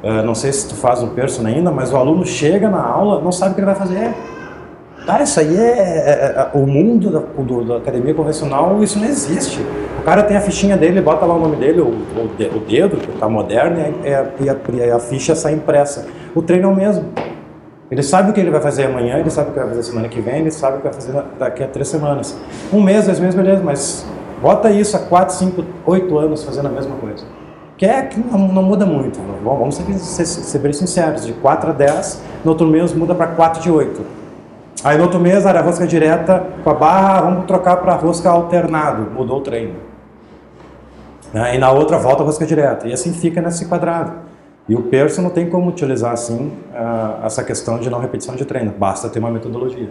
eh, 0.04 0.24
não 0.24 0.34
sei 0.34 0.52
se 0.52 0.68
tu 0.68 0.74
faz 0.74 1.04
o 1.04 1.10
personal 1.10 1.54
ainda, 1.54 1.70
mas 1.70 1.94
o 1.94 1.96
aluno 1.96 2.26
chega 2.26 2.68
na 2.68 2.82
aula, 2.84 3.22
não 3.22 3.32
sabe 3.32 3.52
o 3.52 3.54
que 3.54 3.60
ele 3.62 3.68
vai 3.68 3.76
fazer. 3.76 4.12
Cara, 5.06 5.24
isso 5.24 5.40
aí 5.40 5.58
é, 5.58 5.62
é- 5.62 6.36
é- 6.38 6.50
o 6.54 6.66
mundo 6.68 7.10
da, 7.10 7.20
do- 7.20 7.64
da 7.66 7.78
academia 7.78 8.14
convencional, 8.14 8.82
isso 8.84 9.00
não 9.00 9.06
existe. 9.08 9.60
O 10.00 10.04
cara 10.04 10.22
tem 10.24 10.38
a 10.38 10.42
fichinha 10.42 10.78
dele, 10.78 11.02
bota 11.02 11.26
lá 11.26 11.34
o 11.34 11.40
nome 11.40 11.56
dele, 11.56 11.82
o, 11.82 11.88
o 11.88 12.30
de- 12.38 12.46
o 12.56 12.60
dedo, 12.60 12.98
que 12.98 13.08
tá 13.20 13.28
moderno, 13.28 13.80
e 14.04 14.14
a, 14.14 14.26
e 14.40 14.50
a- 14.92 14.96
a 14.96 15.00
ficha 15.00 15.34
sai 15.36 15.54
impressa. 15.54 16.06
O 16.36 16.42
treino 16.42 16.70
é 16.70 16.72
o 16.72 16.76
mesmo. 16.76 17.06
Ele 17.90 18.04
sabe 18.04 18.30
o 18.30 18.34
que 18.34 18.40
ele 18.40 18.52
vai 18.52 18.62
fazer 18.62 18.86
amanhã, 18.86 19.18
ele 19.18 19.30
sabe 19.30 19.50
o 19.50 19.54
que 19.54 19.60
vai 19.60 19.68
fazer 19.70 19.84
semana 19.84 20.08
que 20.08 20.22
vem, 20.22 20.40
ele 20.42 20.52
sabe 20.52 20.76
o 20.76 20.78
que 20.78 20.84
vai 20.86 20.94
fazer 20.94 21.14
daqui 21.38 21.64
a 21.64 21.68
três 21.68 21.88
semanas. 21.88 22.38
Um 22.72 22.82
mês, 22.82 23.06
dois 23.06 23.20
meses, 23.20 23.36
beleza, 23.36 23.62
mas 23.64 24.06
bota 24.42 24.70
isso 24.72 24.96
há 24.96 25.00
quatro, 25.00 25.36
cinco, 25.36 25.64
oito 25.86 26.18
anos 26.18 26.44
fazendo 26.44 26.68
a 26.68 26.72
mesma 26.72 26.96
coisa. 26.96 27.26
Que 27.76 27.86
é 27.86 28.04
que 28.04 28.20
não, 28.20 28.48
não 28.48 28.64
muda 28.64 28.86
muito. 28.86 29.20
Vamos 29.44 29.76
ser, 29.76 29.92
ser, 29.98 30.26
ser 30.26 30.60
bem 30.60 30.72
sinceros. 30.72 31.26
De 31.26 31.34
4 31.34 31.72
a 31.72 31.74
10, 31.74 32.22
no 32.46 32.52
outro 32.52 32.68
mês 32.68 32.94
muda 32.94 33.14
para 33.16 33.28
4 33.28 33.62
de 33.62 33.72
8. 33.72 34.21
Aí 34.84 34.98
no 34.98 35.04
outro 35.04 35.20
mês 35.20 35.46
era 35.46 35.62
rosca 35.62 35.86
direta 35.86 36.44
com 36.64 36.70
a 36.70 36.74
barra, 36.74 37.22
vamos 37.22 37.46
trocar 37.46 37.78
para 37.78 37.94
rosca 37.94 38.30
alternado, 38.30 39.12
mudou 39.12 39.38
o 39.38 39.42
treino. 39.42 39.76
Né? 41.34 41.56
E 41.56 41.58
na 41.58 41.72
outra 41.72 41.98
volta 41.98 42.24
a 42.24 42.26
rosca 42.26 42.46
direta. 42.46 42.88
E 42.88 42.94
assim 42.94 43.14
fica 43.14 43.42
nesse 43.42 43.66
quadrado. 43.66 44.14
E 44.68 44.76
o 44.76 44.84
perso 44.84 45.22
não 45.22 45.30
tem 45.30 45.50
como 45.50 45.70
utilizar 45.70 46.12
assim 46.14 46.52
essa 47.24 47.44
questão 47.44 47.80
de 47.80 47.90
não 47.90 48.00
repetição 48.00 48.36
de 48.36 48.46
treino, 48.46 48.72
basta 48.72 49.10
ter 49.10 49.20
uma 49.20 49.32
metodologia. 49.32 49.90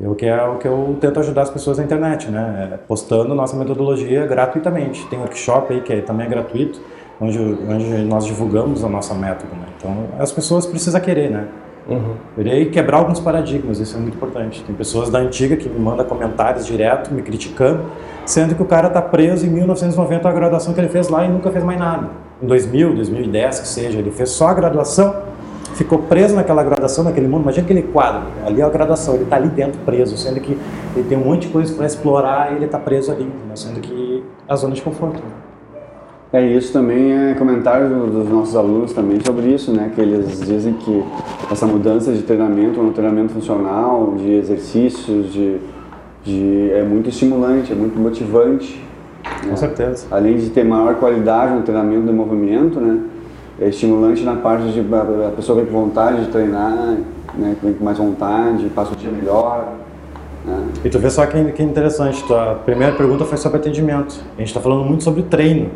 Eu 0.00 0.14
que 0.14 0.26
é 0.26 0.40
o 0.42 0.56
que 0.58 0.66
eu 0.66 0.96
tento 1.00 1.18
ajudar 1.18 1.42
as 1.42 1.50
pessoas 1.50 1.78
na 1.78 1.84
internet, 1.84 2.30
né? 2.30 2.70
É 2.72 2.76
postando 2.76 3.34
nossa 3.34 3.56
metodologia 3.56 4.24
gratuitamente. 4.26 5.04
Tem 5.08 5.18
um 5.18 5.22
workshop 5.22 5.74
aí 5.74 5.80
que 5.80 5.92
é- 5.92 6.00
também 6.00 6.26
é 6.26 6.28
gratuito, 6.28 6.80
onde, 7.20 7.36
onde 7.68 8.04
nós 8.04 8.24
divulgamos 8.24 8.84
a 8.84 8.88
nossa 8.88 9.12
método, 9.12 9.52
né? 9.56 9.66
Então 9.76 9.92
as 10.18 10.30
pessoas 10.30 10.64
precisam 10.66 11.00
querer, 11.00 11.30
né? 11.30 11.48
Eu 12.36 12.44
irei 12.44 12.66
quebrar 12.66 12.98
alguns 12.98 13.18
paradigmas, 13.18 13.80
isso 13.80 13.96
é 13.96 14.00
muito 14.00 14.14
importante. 14.14 14.62
Tem 14.62 14.74
pessoas 14.74 15.08
da 15.08 15.18
antiga 15.18 15.56
que 15.56 15.68
me 15.68 15.78
mandam 15.78 16.04
comentários 16.04 16.66
direto, 16.66 17.12
me 17.14 17.22
criticando, 17.22 17.80
sendo 18.26 18.54
que 18.54 18.62
o 18.62 18.66
cara 18.66 18.88
está 18.88 19.00
preso 19.00 19.46
em 19.46 19.48
1990 19.48 20.28
a 20.28 20.32
graduação 20.32 20.74
que 20.74 20.80
ele 20.80 20.88
fez 20.88 21.08
lá 21.08 21.24
e 21.24 21.28
nunca 21.28 21.50
fez 21.50 21.64
mais 21.64 21.78
nada. 21.78 22.10
Em 22.42 22.46
2000, 22.46 22.94
2010, 22.94 23.60
que 23.60 23.68
seja, 23.68 23.98
ele 23.98 24.10
fez 24.10 24.28
só 24.28 24.48
a 24.48 24.54
graduação, 24.54 25.14
ficou 25.74 26.00
preso 26.00 26.34
naquela 26.36 26.62
graduação, 26.62 27.04
naquele 27.04 27.26
mundo. 27.26 27.42
Imagina 27.42 27.64
aquele 27.64 27.82
quadro, 27.82 28.28
ali 28.44 28.60
é 28.60 28.64
a 28.64 28.68
graduação, 28.68 29.14
ele 29.14 29.24
está 29.24 29.36
ali 29.36 29.48
dentro 29.48 29.80
preso, 29.80 30.14
sendo 30.18 30.40
que 30.40 30.58
ele 30.94 31.08
tem 31.08 31.16
um 31.16 31.24
monte 31.24 31.46
de 31.46 31.48
coisa 31.48 31.74
para 31.74 31.86
explorar 31.86 32.52
e 32.52 32.56
ele 32.56 32.66
está 32.66 32.78
preso 32.78 33.10
ali, 33.10 33.24
né? 33.24 33.56
sendo 33.56 33.80
que 33.80 34.22
é 34.46 34.52
a 34.52 34.56
zona 34.56 34.74
de 34.74 34.82
conforto. 34.82 35.16
né? 35.16 35.47
É 36.30 36.44
isso 36.46 36.72
também 36.74 37.12
é 37.12 37.34
comentário 37.34 37.88
do- 37.88 38.06
dos 38.06 38.28
nossos 38.28 38.54
alunos 38.54 38.92
também 38.92 39.18
sobre 39.24 39.46
isso, 39.46 39.72
né? 39.72 39.90
Que 39.94 40.00
eles 40.02 40.40
dizem 40.42 40.74
que 40.74 41.02
essa 41.50 41.66
mudança 41.66 42.12
de 42.12 42.22
treinamento, 42.22 42.78
um 42.80 42.92
treinamento 42.92 43.32
funcional, 43.32 44.14
de 44.18 44.32
exercícios, 44.34 45.32
de, 45.32 45.56
de 46.22 46.70
é 46.72 46.82
muito 46.82 47.08
estimulante, 47.08 47.72
é 47.72 47.74
muito 47.74 47.98
motivante. 47.98 48.78
né? 49.42 49.50
Com 49.50 49.56
certeza. 49.56 50.06
Além 50.10 50.36
de 50.36 50.50
ter 50.50 50.64
maior 50.64 50.96
qualidade 50.96 51.54
no 51.54 51.62
treinamento 51.62 52.06
de 52.06 52.12
movimento, 52.12 52.78
né? 52.78 53.00
É 53.58 53.68
estimulante 53.68 54.22
na 54.22 54.34
parte 54.36 54.70
de 54.70 54.80
a 54.94 55.28
a 55.28 55.30
pessoa 55.30 55.56
vem 55.56 55.66
com 55.72 55.80
vontade 55.84 56.26
de 56.26 56.30
treinar, 56.30 56.70
né? 57.38 57.56
Vem 57.62 57.72
com 57.72 57.82
mais 57.84 57.96
vontade, 57.96 58.66
passa 58.74 58.92
o 58.92 58.96
dia 58.96 59.10
melhor. 59.10 59.66
Né? 60.44 60.58
E 60.84 60.90
tu 60.90 60.98
vê 60.98 61.08
só 61.08 61.24
que, 61.24 61.42
que 61.52 61.62
interessante, 61.62 62.22
tua 62.24 62.54
primeira 62.66 62.94
pergunta 62.94 63.24
foi 63.24 63.38
sobre 63.38 63.58
atendimento. 63.58 64.20
A 64.36 64.40
gente 64.40 64.48
está 64.48 64.60
falando 64.60 64.84
muito 64.84 65.02
sobre 65.02 65.22
treino. 65.22 65.70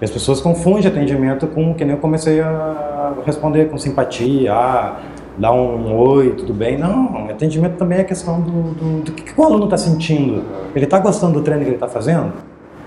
E 0.00 0.04
as 0.04 0.10
pessoas 0.10 0.40
confundem 0.40 0.86
atendimento 0.86 1.46
com, 1.46 1.74
que 1.74 1.84
nem 1.84 1.94
eu 1.94 2.00
comecei 2.00 2.40
a 2.40 3.12
responder, 3.24 3.68
com 3.68 3.76
simpatia, 3.76 4.54
ah, 4.54 4.96
dar 5.36 5.52
um 5.52 5.94
oi, 5.96 6.30
tudo 6.30 6.54
bem. 6.54 6.78
Não, 6.78 7.28
atendimento 7.28 7.76
também 7.76 7.98
é 7.98 8.04
questão 8.04 8.40
do, 8.40 8.50
do, 8.74 9.02
do 9.02 9.12
que, 9.12 9.38
o 9.38 9.44
aluno 9.44 9.64
está 9.64 9.76
sentindo. 9.76 10.42
Ele 10.74 10.84
está 10.84 10.98
gostando 10.98 11.34
do 11.34 11.42
treino 11.42 11.62
que 11.62 11.68
ele 11.68 11.76
está 11.76 11.88
fazendo? 11.88 12.32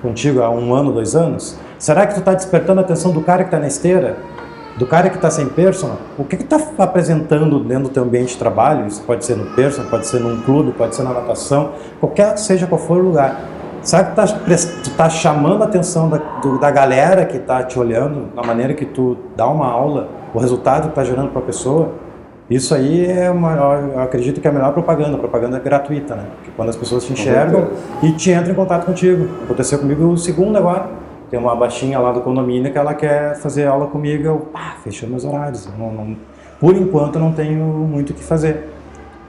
contigo 0.03 0.41
há 0.41 0.49
um 0.49 0.75
ano, 0.75 0.91
dois 0.91 1.15
anos? 1.15 1.57
Será 1.79 2.05
que 2.05 2.13
tu 2.13 2.19
está 2.19 2.33
despertando 2.33 2.81
a 2.81 2.83
atenção 2.83 3.11
do 3.11 3.21
cara 3.21 3.43
que 3.43 3.47
está 3.47 3.57
na 3.57 3.67
esteira? 3.67 4.17
Do 4.77 4.85
cara 4.85 5.09
que 5.09 5.15
está 5.15 5.29
sem 5.29 5.47
personal? 5.47 5.97
O 6.17 6.25
que 6.25 6.35
que 6.35 6.43
está 6.43 6.59
apresentando 6.77 7.59
dentro 7.59 7.85
do 7.85 7.89
teu 7.89 8.03
ambiente 8.03 8.33
de 8.33 8.37
trabalho? 8.37 8.85
Isso 8.85 9.01
pode 9.03 9.23
ser 9.23 9.37
no 9.37 9.45
personal, 9.55 9.89
pode 9.89 10.05
ser 10.07 10.19
num 10.19 10.41
clube, 10.41 10.73
pode 10.73 10.95
ser 10.95 11.03
na 11.03 11.13
natação, 11.13 11.71
qualquer 11.99 12.37
seja 12.37 12.67
qual 12.67 12.81
for 12.81 12.97
o 12.97 13.01
lugar. 13.01 13.39
Será 13.83 14.03
que 14.05 14.15
tu 14.15 14.53
está 14.53 14.93
tá 14.95 15.09
chamando 15.09 15.61
a 15.61 15.65
atenção 15.65 16.09
da, 16.09 16.17
do, 16.17 16.57
da 16.57 16.71
galera 16.71 17.25
que 17.25 17.35
está 17.35 17.61
te 17.63 17.77
olhando, 17.77 18.33
da 18.33 18.41
maneira 18.41 18.73
que 18.73 18.85
tu 18.85 19.17
dá 19.35 19.45
uma 19.47 19.67
aula, 19.67 20.09
o 20.33 20.39
resultado 20.39 20.83
que 20.83 20.89
está 20.89 21.03
gerando 21.03 21.31
para 21.31 21.41
a 21.41 21.45
pessoa? 21.45 21.91
Isso 22.49 22.73
aí 22.73 23.05
é 23.05 23.29
uma, 23.29 23.53
eu 23.53 23.99
acredito 23.99 24.39
que 24.39 24.47
é 24.47 24.49
a 24.49 24.53
melhor 24.53 24.71
propaganda, 24.73 25.17
propaganda 25.17 25.59
gratuita, 25.59 26.15
né? 26.15 26.25
Porque 26.35 26.51
quando 26.55 26.69
as 26.69 26.75
pessoas 26.75 27.03
te 27.03 27.11
enxergam 27.11 27.69
e 28.01 28.11
te 28.13 28.31
entram 28.31 28.51
em 28.51 28.55
contato 28.55 28.85
contigo. 28.85 29.27
Aconteceu 29.43 29.79
comigo 29.79 30.05
o 30.05 30.17
segundo 30.17 30.57
agora. 30.57 30.89
Tem 31.29 31.39
uma 31.39 31.55
baixinha 31.55 31.99
lá 31.99 32.11
do 32.11 32.21
condomínio 32.21 32.71
que 32.71 32.77
ela 32.77 32.93
quer 32.93 33.35
fazer 33.35 33.65
aula 33.65 33.87
comigo, 33.87 34.25
eu 34.25 34.37
pá, 34.53 34.75
fechei 34.83 35.09
meus 35.09 35.25
horários. 35.25 35.67
Não, 35.77 35.91
não, 35.91 36.15
por 36.59 36.75
enquanto 36.75 37.17
não 37.17 37.33
tenho 37.33 37.65
muito 37.65 38.11
o 38.11 38.13
que 38.13 38.23
fazer. 38.23 38.69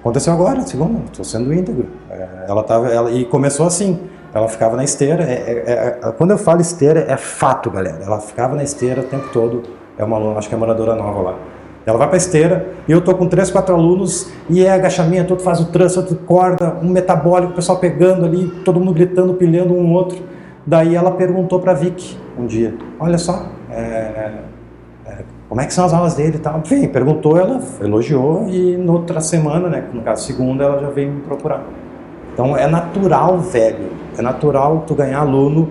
Aconteceu 0.00 0.32
agora, 0.32 0.60
segundo, 0.60 1.02
estou 1.06 1.24
sendo 1.24 1.52
íntegro. 1.52 1.86
É, 2.10 2.46
ela 2.46 2.62
tava, 2.62 2.88
ela, 2.88 3.10
e 3.10 3.24
começou 3.24 3.66
assim. 3.66 3.98
Ela 4.34 4.48
ficava 4.48 4.76
na 4.76 4.82
esteira. 4.82 5.22
É, 5.22 5.32
é, 5.32 5.98
é, 6.02 6.12
quando 6.12 6.32
eu 6.32 6.38
falo 6.38 6.60
esteira, 6.60 7.06
é 7.08 7.16
fato, 7.16 7.70
galera. 7.70 8.00
Ela 8.04 8.18
ficava 8.18 8.56
na 8.56 8.64
esteira 8.64 9.00
o 9.00 9.04
tempo 9.04 9.28
todo. 9.32 9.62
É 9.96 10.02
uma 10.02 10.16
aluna, 10.16 10.38
acho 10.38 10.48
que 10.48 10.54
é 10.54 10.58
moradora 10.58 10.96
nova 10.96 11.22
lá. 11.22 11.38
Ela 11.86 11.98
vai 11.98 12.08
para 12.08 12.16
esteira 12.16 12.66
e 12.88 12.92
eu 12.92 12.98
estou 12.98 13.14
com 13.14 13.26
três, 13.26 13.50
quatro 13.50 13.74
alunos 13.74 14.32
e 14.48 14.64
é 14.64 14.72
agachamento, 14.72 15.34
outro 15.34 15.44
faz 15.44 15.60
o 15.60 15.66
trânsito, 15.66 16.00
outro 16.00 16.16
corda, 16.26 16.78
um 16.82 16.88
metabólico, 16.88 17.52
o 17.52 17.54
pessoal 17.54 17.78
pegando 17.78 18.24
ali, 18.24 18.48
todo 18.64 18.80
mundo 18.80 18.94
gritando, 18.94 19.34
pilhando 19.34 19.74
um 19.74 19.92
outro. 19.92 20.18
Daí 20.66 20.94
ela 20.94 21.10
perguntou 21.10 21.60
para 21.60 21.74
Vic 21.74 22.16
um 22.38 22.46
dia, 22.46 22.74
olha 22.98 23.18
só, 23.18 23.50
é, 23.70 24.32
é, 25.06 25.18
como 25.46 25.60
é 25.60 25.66
que 25.66 25.74
são 25.74 25.84
as 25.84 25.92
aulas 25.92 26.14
dele 26.14 26.36
e 26.36 26.40
tal. 26.40 26.58
Enfim, 26.58 26.88
perguntou, 26.88 27.36
ela 27.36 27.60
elogiou 27.82 28.48
e 28.48 28.78
na 28.78 28.90
outra 28.90 29.20
semana, 29.20 29.68
né, 29.68 29.84
no 29.92 30.00
caso 30.00 30.24
segunda, 30.24 30.64
ela 30.64 30.80
já 30.80 30.88
veio 30.88 31.12
me 31.12 31.20
procurar. 31.20 31.64
Então 32.34 32.56
é 32.56 32.66
natural, 32.66 33.38
velho, 33.38 33.90
é 34.18 34.20
natural 34.20 34.84
tu 34.86 34.94
ganhar 34.94 35.20
aluno 35.20 35.68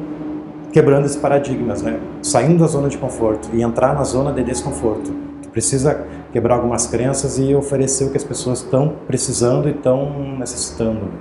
quebrando 0.72 1.05
esses 1.05 1.17
paradigmas, 1.17 1.84
né? 1.84 2.00
Saindo 2.24 2.60
da 2.60 2.67
zona 2.67 2.89
de 2.89 2.98
conforto 2.98 3.50
e 3.53 3.62
entrar 3.62 3.93
na 3.93 4.03
zona 4.03 4.32
de 4.32 4.43
desconforto 4.43 5.13
precisa 5.53 6.05
quebrar 6.32 6.55
algumas 6.55 6.88
crenças 6.88 7.38
e 7.38 7.53
oferecer 7.53 8.05
o 8.05 8.10
que 8.10 8.17
as 8.17 8.24
pessoas 8.24 8.63
estão 8.63 8.96
precisando 9.05 9.70
e 9.70 9.72
estão 9.72 10.36
necessitando. 10.38 11.12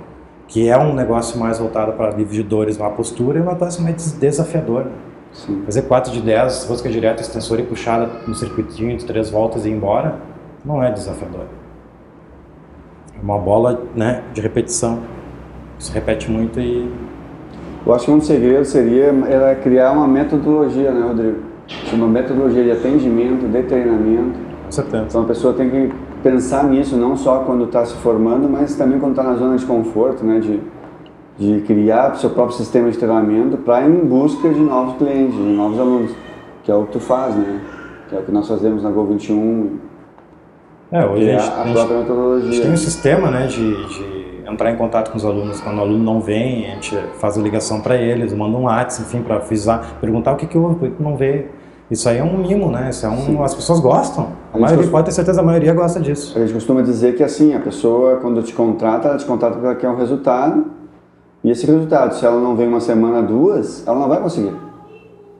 Que 0.47 0.67
é 0.67 0.77
um 0.77 0.93
negócio 0.93 1.39
mais 1.39 1.59
voltado 1.59 1.93
para 1.93 2.09
livre 2.11 2.35
de 2.35 2.43
dores, 2.43 2.77
uma 2.77 2.89
postura 2.89 3.37
e 3.37 3.41
um 3.41 3.45
negócio 3.45 3.81
mais 3.83 4.11
desafiador. 4.13 4.87
Sim. 5.31 5.63
Fazer 5.65 5.83
4 5.83 6.11
de 6.11 6.21
10, 6.21 6.65
rosca 6.65 6.89
direta, 6.89 7.21
extensor 7.21 7.59
e 7.59 7.63
puxada 7.63 8.09
no 8.27 8.35
circuitinho 8.35 8.97
de 8.97 9.05
três 9.05 9.29
voltas 9.29 9.65
e 9.65 9.69
ir 9.69 9.71
embora, 9.71 10.15
não 10.65 10.83
é 10.83 10.91
desafiador. 10.91 11.45
É 13.17 13.23
uma 13.23 13.37
bola 13.37 13.83
né, 13.95 14.23
de 14.33 14.41
repetição. 14.41 15.01
Se 15.79 15.91
repete 15.91 16.29
muito 16.31 16.59
e. 16.59 16.89
Eu 17.85 17.93
acho 17.93 18.05
que 18.05 18.11
um 18.11 18.21
segredo 18.21 18.63
seria 18.63 19.13
era 19.27 19.55
criar 19.55 19.91
uma 19.91 20.07
metodologia, 20.07 20.91
né, 20.91 21.05
Rodrigo? 21.05 21.53
uma 21.93 22.07
metodologia 22.07 22.63
de 22.63 22.71
atendimento, 22.71 23.47
de 23.47 23.63
treinamento. 23.63 24.39
Com 24.65 24.71
certeza. 24.71 25.05
Então 25.07 25.21
a 25.21 25.25
pessoa 25.25 25.53
tem 25.53 25.69
que 25.69 25.93
pensar 26.21 26.63
nisso 26.65 26.95
não 26.95 27.15
só 27.15 27.39
quando 27.39 27.65
está 27.65 27.85
se 27.85 27.95
formando, 27.95 28.49
mas 28.49 28.75
também 28.75 28.99
quando 28.99 29.11
está 29.11 29.23
na 29.23 29.35
zona 29.35 29.57
de 29.57 29.65
conforto, 29.65 30.23
né? 30.25 30.39
De, 30.39 30.59
de 31.37 31.61
criar 31.61 32.15
seu 32.15 32.29
próprio 32.29 32.55
sistema 32.55 32.89
de 32.91 32.97
treinamento 32.97 33.57
para 33.57 33.81
ir 33.81 33.89
em 33.89 34.05
busca 34.05 34.49
de 34.49 34.59
novos 34.59 34.97
clientes, 34.97 35.35
de 35.35 35.41
novos 35.41 35.79
alunos, 35.79 36.11
que 36.63 36.71
é 36.71 36.75
o 36.75 36.85
que 36.85 36.93
tu 36.93 36.99
faz, 36.99 37.35
né? 37.35 37.61
Que 38.09 38.15
é 38.15 38.19
o 38.19 38.23
que 38.23 38.31
nós 38.31 38.47
fazemos 38.47 38.83
na 38.83 38.91
Go 38.91 39.05
21. 39.05 39.79
É, 40.91 41.05
hoje 41.05 41.31
a, 41.31 41.37
a, 41.37 41.61
a, 41.61 41.73
própria 41.73 41.97
metodologia. 41.97 42.49
A 42.49 42.51
gente 42.51 42.61
tem 42.61 42.71
um 42.71 42.77
sistema, 42.77 43.31
né, 43.31 43.47
de, 43.47 43.87
de 43.87 44.22
entrar 44.47 44.71
em 44.71 44.75
contato 44.75 45.11
com 45.11 45.17
os 45.17 45.25
alunos 45.25 45.61
quando 45.61 45.77
o 45.77 45.81
aluno 45.81 46.03
não 46.03 46.19
vem, 46.19 46.65
a 46.67 46.75
gente 46.75 46.95
faz 47.19 47.37
a 47.37 47.41
ligação 47.41 47.81
para 47.81 47.95
eles, 47.95 48.33
manda 48.33 48.57
um 48.57 48.63
WhatsApp, 48.63 49.07
enfim, 49.07 49.21
para 49.23 49.35
avisar, 49.35 49.97
perguntar 49.99 50.33
o 50.33 50.35
que 50.35 50.47
que 50.47 50.57
houve, 50.57 50.75
por 50.75 50.89
que 50.89 51.01
não 51.01 51.15
vê. 51.15 51.47
Isso 51.91 52.07
aí 52.09 52.17
é 52.17 52.23
um 52.23 52.37
mimo, 52.37 52.71
né? 52.71 52.89
Isso 52.89 53.05
é 53.05 53.09
um, 53.09 53.43
as 53.43 53.53
pessoas 53.53 53.79
gostam. 53.79 54.29
A, 54.51 54.57
a 54.57 54.59
maioria, 54.59 54.77
costuma, 54.77 54.91
pode 54.91 55.05
ter 55.05 55.11
certeza, 55.11 55.41
a 55.41 55.43
maioria 55.43 55.73
gosta 55.73 55.99
disso. 55.99 56.37
A 56.37 56.41
gente 56.41 56.53
costuma 56.53 56.81
dizer 56.81 57.15
que 57.15 57.23
assim, 57.23 57.53
a 57.53 57.59
pessoa 57.59 58.17
quando 58.17 58.41
te 58.41 58.53
contrata, 58.53 59.09
ela 59.09 59.17
te 59.17 59.25
contrata 59.25 59.53
porque 59.53 59.67
ela 59.67 59.75
quer 59.75 59.89
um 59.89 59.97
resultado. 59.97 60.65
E 61.43 61.51
esse 61.51 61.65
resultado, 61.65 62.15
se 62.15 62.25
ela 62.25 62.39
não 62.39 62.55
vem 62.55 62.67
uma 62.67 62.79
semana, 62.79 63.21
duas, 63.21 63.85
ela 63.85 63.99
não 63.99 64.07
vai 64.07 64.19
conseguir. 64.21 64.53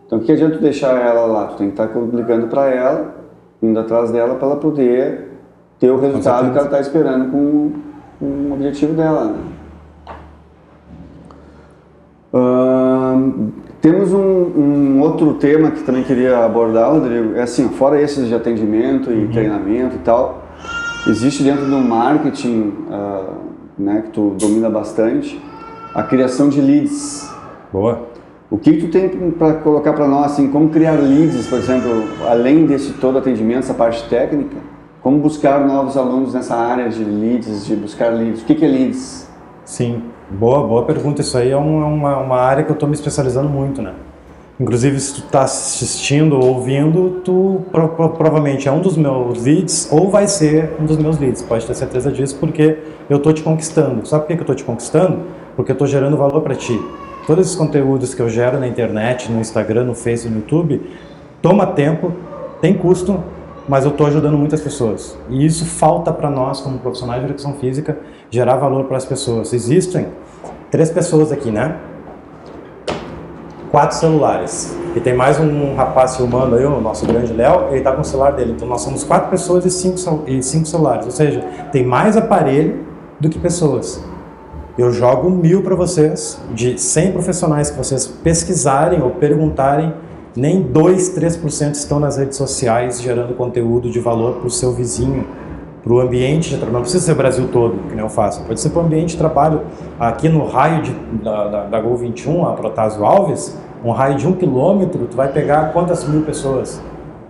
Então, 0.05 0.19
o 0.19 0.21
que 0.21 0.31
adianta 0.31 0.57
tu 0.57 0.61
deixar 0.61 0.99
ela 0.99 1.25
lá? 1.25 1.47
Tu 1.47 1.55
tem 1.55 1.71
que 1.71 1.81
estar 1.81 1.89
ligando 2.13 2.47
para 2.47 2.69
ela, 2.69 3.15
indo 3.61 3.79
atrás 3.79 4.11
dela 4.11 4.35
para 4.35 4.47
ela 4.47 4.57
poder 4.57 5.31
ter 5.79 5.89
o 5.89 5.99
resultado 5.99 6.51
que 6.51 6.57
ela 6.57 6.67
está 6.67 6.79
esperando 6.79 7.31
com, 7.31 7.71
com 8.23 8.51
o 8.51 8.53
objetivo 8.53 8.93
dela. 8.93 9.25
Né? 9.25 9.39
Uh, 12.33 13.51
temos 13.81 14.13
um, 14.13 14.19
um, 14.19 15.01
outro 15.01 15.33
tema 15.33 15.71
que 15.71 15.83
também 15.83 16.03
queria 16.03 16.45
abordar, 16.45 16.89
Rodrigo. 16.89 17.35
É 17.35 17.41
assim, 17.41 17.67
fora 17.69 18.01
esses 18.01 18.29
de 18.29 18.33
atendimento 18.33 19.11
e 19.11 19.25
uhum. 19.25 19.27
treinamento 19.31 19.97
e 19.97 19.99
tal, 19.99 20.45
existe 21.05 21.43
dentro 21.43 21.65
do 21.65 21.77
marketing, 21.77 22.73
uh, 22.89 23.33
né, 23.77 24.03
que 24.05 24.11
tu 24.11 24.35
domina 24.39 24.69
bastante, 24.69 25.39
a 25.93 26.01
criação 26.01 26.47
de 26.47 26.61
leads. 26.61 27.29
Boa. 27.73 28.07
O 28.49 28.57
que, 28.57 28.73
que 28.73 28.87
tu 28.87 28.91
tem 28.91 29.31
para 29.31 29.55
colocar 29.55 29.93
para 29.93 30.07
nós, 30.07 30.31
assim, 30.31 30.47
como 30.47 30.69
criar 30.69 30.93
leads, 30.93 31.47
por 31.47 31.57
exemplo, 31.57 32.05
além 32.29 32.65
desse 32.65 32.93
todo 32.93 33.17
atendimento, 33.17 33.59
essa 33.59 33.73
parte 33.73 34.07
técnica, 34.07 34.55
como 35.03 35.19
buscar 35.19 35.59
novos 35.67 35.97
alunos 35.97 36.33
nessa 36.33 36.55
área 36.55 36.87
de 36.87 37.03
leads, 37.03 37.65
de 37.65 37.75
buscar 37.75 38.13
leads? 38.13 38.41
O 38.41 38.45
que, 38.45 38.63
é 38.63 38.67
leads? 38.67 39.29
Sim. 39.65 40.01
Boa, 40.31 40.65
boa 40.65 40.85
pergunta. 40.85 41.19
Isso 41.19 41.37
aí 41.37 41.51
é 41.51 41.57
uma, 41.57 42.17
uma 42.19 42.39
área 42.39 42.63
que 42.63 42.71
eu 42.71 42.73
estou 42.73 42.87
me 42.87 42.95
especializando 42.95 43.49
muito, 43.49 43.81
né? 43.81 43.93
Inclusive, 44.57 44.97
se 44.99 45.15
tu 45.15 45.25
está 45.25 45.41
assistindo 45.41 46.39
ou 46.39 46.55
ouvindo, 46.55 47.21
tu 47.25 47.63
pro, 47.69 47.89
pro, 47.89 48.09
provavelmente 48.11 48.69
é 48.69 48.71
um 48.71 48.79
dos 48.79 48.95
meus 48.95 49.43
leads 49.43 49.89
ou 49.91 50.09
vai 50.09 50.25
ser 50.25 50.73
um 50.79 50.85
dos 50.85 50.97
meus 50.97 51.19
leads. 51.19 51.41
Pode 51.41 51.65
ter 51.67 51.73
certeza 51.73 52.09
disso, 52.09 52.37
porque 52.39 52.77
eu 53.09 53.17
estou 53.17 53.33
te 53.33 53.43
conquistando. 53.43 54.07
Sabe 54.07 54.23
por 54.23 54.27
que 54.27 54.33
eu 54.35 54.41
estou 54.41 54.55
te 54.55 54.63
conquistando? 54.63 55.19
Porque 55.57 55.71
eu 55.71 55.73
estou 55.73 55.85
gerando 55.87 56.15
valor 56.15 56.41
para 56.41 56.55
ti. 56.55 56.79
Todos 57.27 57.45
esses 57.45 57.57
conteúdos 57.57 58.13
que 58.13 58.21
eu 58.21 58.29
gero 58.29 58.57
na 58.57 58.67
internet, 58.67 59.29
no 59.29 59.41
Instagram, 59.41 59.83
no 59.83 59.95
Facebook, 59.95 60.33
no 60.33 60.41
YouTube, 60.41 60.81
toma 61.41 61.65
tempo, 61.67 62.13
tem 62.61 62.73
custo, 62.73 63.21
mas 63.67 63.85
eu 63.85 63.91
estou 63.91 64.07
ajudando 64.07 64.37
muitas 64.37 64.61
pessoas. 64.61 65.17
E 65.29 65.45
isso 65.45 65.65
falta 65.65 66.11
para 66.11 66.29
nós, 66.29 66.59
como 66.61 66.79
profissionais 66.79 67.21
de 67.21 67.27
educação 67.27 67.53
física, 67.53 67.97
gerar 68.29 68.57
valor 68.57 68.85
para 68.85 68.97
as 68.97 69.05
pessoas. 69.05 69.53
Existem 69.53 70.07
três 70.69 70.89
pessoas 70.89 71.31
aqui, 71.31 71.51
né? 71.51 71.77
Quatro 73.71 73.97
celulares. 73.97 74.77
E 74.95 74.99
tem 74.99 75.15
mais 75.15 75.39
um 75.39 75.75
rapaz 75.75 76.15
filmando 76.17 76.55
aí, 76.55 76.65
o 76.65 76.79
nosso 76.79 77.05
grande 77.05 77.33
Léo, 77.33 77.69
ele 77.69 77.79
está 77.79 77.91
com 77.91 78.01
o 78.01 78.05
celular 78.05 78.31
dele. 78.33 78.51
Então 78.51 78.67
nós 78.67 78.81
somos 78.81 79.03
quatro 79.03 79.29
pessoas 79.29 79.65
e 79.65 79.71
cinco, 79.71 80.23
e 80.27 80.43
cinco 80.43 80.67
celulares. 80.67 81.05
Ou 81.05 81.11
seja, 81.11 81.41
tem 81.71 81.85
mais 81.85 82.15
aparelho 82.15 82.85
do 83.19 83.29
que 83.29 83.39
pessoas. 83.39 84.03
Eu 84.77 84.91
jogo 84.91 85.29
mil 85.29 85.61
para 85.61 85.75
vocês, 85.75 86.39
de 86.51 86.79
100 86.79 87.11
profissionais 87.11 87.69
que 87.69 87.77
vocês 87.77 88.07
pesquisarem 88.07 89.01
ou 89.01 89.11
perguntarem 89.11 89.93
nem 90.35 90.61
2, 90.61 91.17
3% 91.17 91.73
estão 91.73 91.99
nas 91.99 92.17
redes 92.17 92.37
sociais 92.37 93.01
gerando 93.01 93.35
conteúdo 93.35 93.89
de 93.89 93.99
valor 93.99 94.35
para 94.35 94.47
o 94.47 94.49
seu 94.49 94.71
vizinho, 94.73 95.27
para 95.83 95.93
o 95.93 95.99
ambiente 95.99 96.49
de 96.49 96.55
trabalho. 96.55 96.73
Não 96.73 96.81
precisa 96.81 97.05
ser 97.05 97.11
o 97.11 97.15
Brasil 97.15 97.47
todo, 97.51 97.77
que 97.87 97.95
nem 97.95 97.99
eu 97.99 98.09
faço. 98.09 98.41
Pode 98.43 98.59
ser 98.59 98.69
para 98.69 98.81
o 98.81 98.85
ambiente 98.85 99.11
de 99.11 99.17
trabalho. 99.17 99.61
Aqui 99.99 100.29
no 100.29 100.45
raio 100.47 100.81
de, 100.81 100.91
da, 101.21 101.47
da, 101.47 101.63
da 101.65 101.79
Gol 101.79 101.95
21, 101.97 102.47
a 102.47 102.53
Protásio 102.53 103.05
Alves, 103.05 103.55
um 103.83 103.91
raio 103.91 104.15
de 104.15 104.27
um 104.27 104.33
quilômetro, 104.33 105.05
tu 105.05 105.15
vai 105.15 105.27
pegar 105.27 105.71
quantas 105.73 106.07
mil 106.07 106.23
pessoas? 106.23 106.81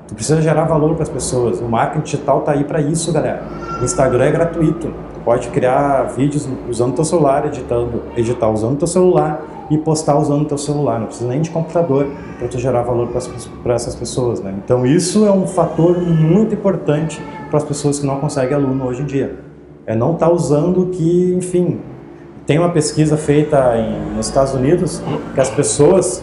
Tu 0.08 0.16
precisa 0.16 0.42
gerar 0.42 0.66
valor 0.66 0.94
para 0.94 1.04
as 1.04 1.10
pessoas. 1.10 1.60
O 1.60 1.66
marketing 1.66 2.04
digital 2.04 2.40
está 2.40 2.52
aí 2.52 2.64
para 2.64 2.80
isso, 2.80 3.12
galera. 3.12 3.44
O 3.82 3.84
Instagram 3.84 4.26
é 4.26 4.32
gratuito. 4.32 4.94
Pode 5.24 5.48
criar 5.50 6.04
vídeos 6.16 6.48
usando 6.70 6.92
o 6.92 6.96
teu 6.96 7.06
celular, 7.06 7.46
editando, 7.46 8.04
editar 8.18 8.50
usando 8.50 8.74
o 8.74 8.78
teu 8.78 8.88
celular 8.88 9.42
e 9.70 9.78
postar 9.78 10.18
usando 10.18 10.42
o 10.42 10.46
teu 10.46 10.58
celular, 10.58 11.00
não 11.00 11.08
precisa 11.08 11.30
nem 11.30 11.42
de 11.42 11.50
computador 11.50 12.08
para 12.38 12.48
tu 12.48 12.60
gerar 12.60 12.82
valor 12.82 13.08
para 13.64 13.74
essas 13.74 13.96
pessoas, 13.96 14.42
né? 14.42 14.54
Então 14.64 14.86
isso 14.86 15.26
é 15.26 15.32
um 15.32 15.48
fator 15.48 15.98
muito 15.98 16.54
importante 16.54 17.22
para 17.50 17.58
as 17.58 17.64
pessoas 17.64 18.00
que 18.00 18.06
não 18.06 18.20
conseguem 18.20 18.54
aluno 18.54 18.86
hoje 18.86 19.02
em 19.02 19.06
dia. 19.06 19.40
É 19.86 19.96
não 19.96 20.14
estar 20.14 20.28
tá 20.28 20.32
usando 20.34 20.88
que, 20.88 21.34
enfim, 21.34 21.80
tem 22.46 22.60
uma 22.60 22.70
pesquisa 22.70 23.16
feita 23.16 23.78
em, 23.78 24.16
nos 24.16 24.28
Estados 24.28 24.54
Unidos 24.54 25.02
que 25.34 25.40
as 25.40 25.50
pessoas 25.50 26.22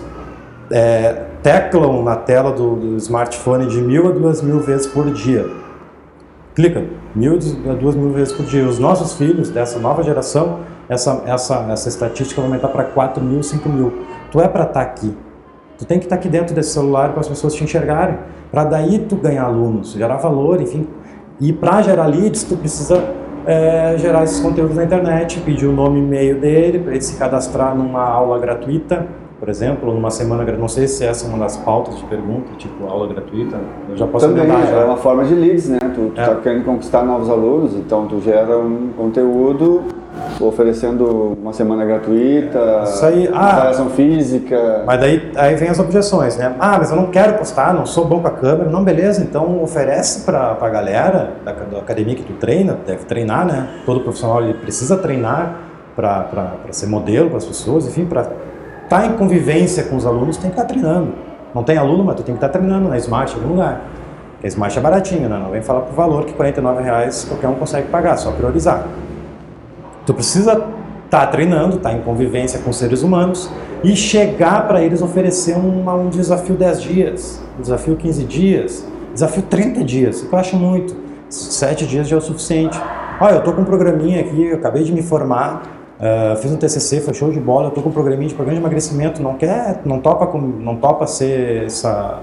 é, 0.70 1.24
teclam 1.42 2.02
na 2.02 2.16
tela 2.16 2.52
do, 2.52 2.76
do 2.76 2.96
smartphone 2.96 3.66
de 3.66 3.80
mil 3.80 4.08
a 4.08 4.10
duas 4.10 4.42
mil 4.42 4.60
vezes 4.60 4.86
por 4.86 5.10
dia. 5.10 5.59
Clica, 6.54 6.84
mil 7.14 7.38
a 7.68 7.74
duas 7.74 7.94
mil 7.94 8.12
vezes 8.12 8.32
por 8.32 8.44
dia. 8.46 8.66
Os 8.66 8.78
nossos 8.78 9.14
filhos 9.14 9.50
dessa 9.50 9.78
nova 9.78 10.02
geração 10.02 10.60
essa, 10.90 11.22
essa, 11.24 11.66
essa 11.70 11.88
estatística 11.88 12.40
vai 12.40 12.50
aumentar 12.50 12.68
para 12.68 12.82
4 12.82 13.22
mil, 13.22 13.42
5 13.44 13.68
mil. 13.68 13.92
tu 14.32 14.40
é 14.40 14.48
para 14.48 14.64
estar 14.64 14.74
tá 14.74 14.80
aqui. 14.80 15.16
Tu 15.78 15.86
tem 15.86 16.00
que 16.00 16.06
estar 16.06 16.16
tá 16.16 16.20
aqui 16.20 16.28
dentro 16.28 16.52
desse 16.52 16.70
celular 16.70 17.12
para 17.12 17.20
as 17.20 17.28
pessoas 17.28 17.54
te 17.54 17.62
enxergarem, 17.62 18.18
para 18.50 18.64
daí 18.64 18.98
tu 18.98 19.14
ganhar 19.14 19.44
alunos, 19.44 19.92
gerar 19.92 20.16
valor, 20.16 20.60
enfim. 20.60 20.88
E 21.40 21.52
para 21.52 21.80
gerar 21.80 22.06
leads, 22.06 22.42
tu 22.42 22.56
precisa 22.56 23.02
é, 23.46 23.94
gerar 23.98 24.24
esses 24.24 24.40
conteúdos 24.40 24.76
na 24.76 24.84
internet, 24.84 25.40
pedir 25.40 25.66
o 25.66 25.72
nome 25.72 26.00
e-mail 26.00 26.40
dele, 26.40 26.80
para 26.80 26.92
ele 26.92 27.00
se 27.00 27.16
cadastrar 27.16 27.74
numa 27.74 28.02
aula 28.02 28.38
gratuita, 28.40 29.06
por 29.40 29.48
exemplo, 29.48 29.90
numa 29.94 30.10
semana, 30.10 30.44
não 30.52 30.68
sei 30.68 30.86
se 30.86 31.02
essa 31.02 31.24
é 31.24 31.28
uma 31.30 31.38
das 31.38 31.56
pautas 31.56 31.96
de 31.96 32.04
pergunta, 32.04 32.52
tipo 32.58 32.86
aula 32.86 33.08
gratuita, 33.08 33.58
eu 33.88 33.96
já 33.96 34.06
posso 34.06 34.28
Também, 34.28 34.46
já. 34.46 34.76
é 34.76 34.84
uma 34.84 34.98
forma 34.98 35.24
de 35.24 35.34
leads, 35.34 35.70
né? 35.70 35.78
Tu, 35.80 36.12
tu 36.14 36.20
é. 36.20 36.26
tá 36.26 36.34
querendo 36.36 36.66
conquistar 36.66 37.02
novos 37.02 37.30
alunos, 37.30 37.74
então 37.74 38.06
tu 38.06 38.20
gera 38.20 38.58
um 38.58 38.90
conteúdo 38.94 39.82
oferecendo 40.38 41.38
uma 41.40 41.54
semana 41.54 41.86
gratuita, 41.86 42.82
Isso 42.84 43.06
aí, 43.06 43.30
ah, 43.32 43.52
avaliação 43.52 43.88
física. 43.88 44.82
Mas 44.84 45.00
daí 45.00 45.32
aí 45.34 45.54
vem 45.54 45.70
as 45.70 45.78
objeções, 45.78 46.36
né? 46.36 46.54
Ah, 46.60 46.76
mas 46.76 46.90
eu 46.90 46.96
não 46.96 47.06
quero 47.06 47.38
postar, 47.38 47.72
não 47.72 47.86
sou 47.86 48.04
bom 48.04 48.20
com 48.20 48.28
a 48.28 48.32
câmera. 48.32 48.68
Não, 48.68 48.84
beleza, 48.84 49.22
então 49.22 49.62
oferece 49.62 50.26
para 50.26 50.58
a 50.60 50.68
galera 50.68 51.32
da, 51.42 51.52
da, 51.52 51.78
academia 51.78 52.14
que 52.14 52.24
tu 52.24 52.34
treina, 52.34 52.76
deve 52.86 53.04
treinar, 53.06 53.46
né? 53.46 53.68
Todo 53.86 54.00
profissional 54.00 54.42
ele 54.42 54.52
precisa 54.52 54.98
treinar 54.98 55.60
para 55.96 56.56
ser 56.70 56.88
modelo 56.88 57.28
para 57.28 57.38
as 57.38 57.44
pessoas, 57.46 57.86
enfim, 57.86 58.04
para 58.04 58.26
tá 58.90 59.06
em 59.06 59.12
convivência 59.12 59.84
com 59.84 59.94
os 59.94 60.04
alunos, 60.04 60.36
tem 60.36 60.50
que 60.50 60.60
estar 60.60 60.66
tá 60.66 60.68
treinando. 60.68 61.14
Não 61.54 61.62
tem 61.62 61.78
aluno, 61.78 62.04
mas 62.04 62.16
tu 62.16 62.24
tem 62.24 62.34
que 62.34 62.38
estar 62.38 62.48
tá 62.48 62.58
treinando 62.58 62.88
na 62.88 62.98
Smart 62.98 63.32
em 63.32 63.36
algum 63.36 63.50
lugar. 63.50 63.82
Porque 64.32 64.46
a 64.46 64.48
Smart 64.48 64.76
é 64.76 64.82
baratinho, 64.82 65.28
né? 65.28 65.38
Não 65.38 65.50
vem 65.50 65.62
falar 65.62 65.82
por 65.82 65.94
valor 65.94 66.24
que 66.24 66.32
R$ 66.32 66.82
reais 66.82 67.24
qualquer 67.24 67.46
um 67.46 67.54
consegue 67.54 67.88
pagar, 67.88 68.16
só 68.16 68.32
priorizar. 68.32 68.88
Tu 70.04 70.12
precisa 70.12 70.52
estar 71.04 71.20
tá 71.20 71.26
treinando, 71.28 71.76
estar 71.76 71.90
tá 71.90 71.94
em 71.94 72.02
convivência 72.02 72.58
com 72.58 72.72
seres 72.72 73.04
humanos 73.04 73.48
e 73.84 73.94
chegar 73.94 74.66
para 74.66 74.82
eles 74.82 75.00
oferecer 75.00 75.56
uma, 75.56 75.94
um 75.94 76.08
desafio 76.08 76.56
10 76.56 76.82
dias, 76.82 77.40
um 77.58 77.62
desafio 77.62 77.94
15 77.96 78.24
dias, 78.24 78.84
desafio 79.12 79.44
30 79.44 79.84
dias, 79.84 80.22
que 80.22 80.32
eu 80.32 80.38
acho 80.38 80.56
muito. 80.56 80.96
7 81.28 81.86
dias 81.86 82.08
já 82.08 82.16
é 82.16 82.18
o 82.18 82.22
suficiente. 82.22 82.76
Olha, 83.20 83.34
eu 83.34 83.38
estou 83.38 83.52
com 83.52 83.62
um 83.62 83.64
programinha 83.64 84.20
aqui, 84.20 84.46
eu 84.46 84.56
acabei 84.56 84.82
de 84.82 84.92
me 84.92 85.02
formar, 85.02 85.79
uh, 86.00 86.36
fiz 86.36 86.50
um 86.50 86.56
TCC, 86.56 87.00
foi 87.00 87.14
show 87.14 87.30
de 87.30 87.38
bola, 87.38 87.66
eu 87.66 87.68
estou 87.68 87.82
com 87.82 87.90
um 87.90 87.92
programinha 87.92 88.28
de 88.28 88.34
programa 88.34 88.58
de 88.58 88.64
emagrecimento, 88.64 89.22
não 89.22 89.34
quer, 89.34 89.80
não 89.84 90.00
topa, 90.00 90.26
com, 90.26 90.38
não 90.38 90.76
topa 90.76 91.06
ser 91.06 91.64
essa 91.66 92.20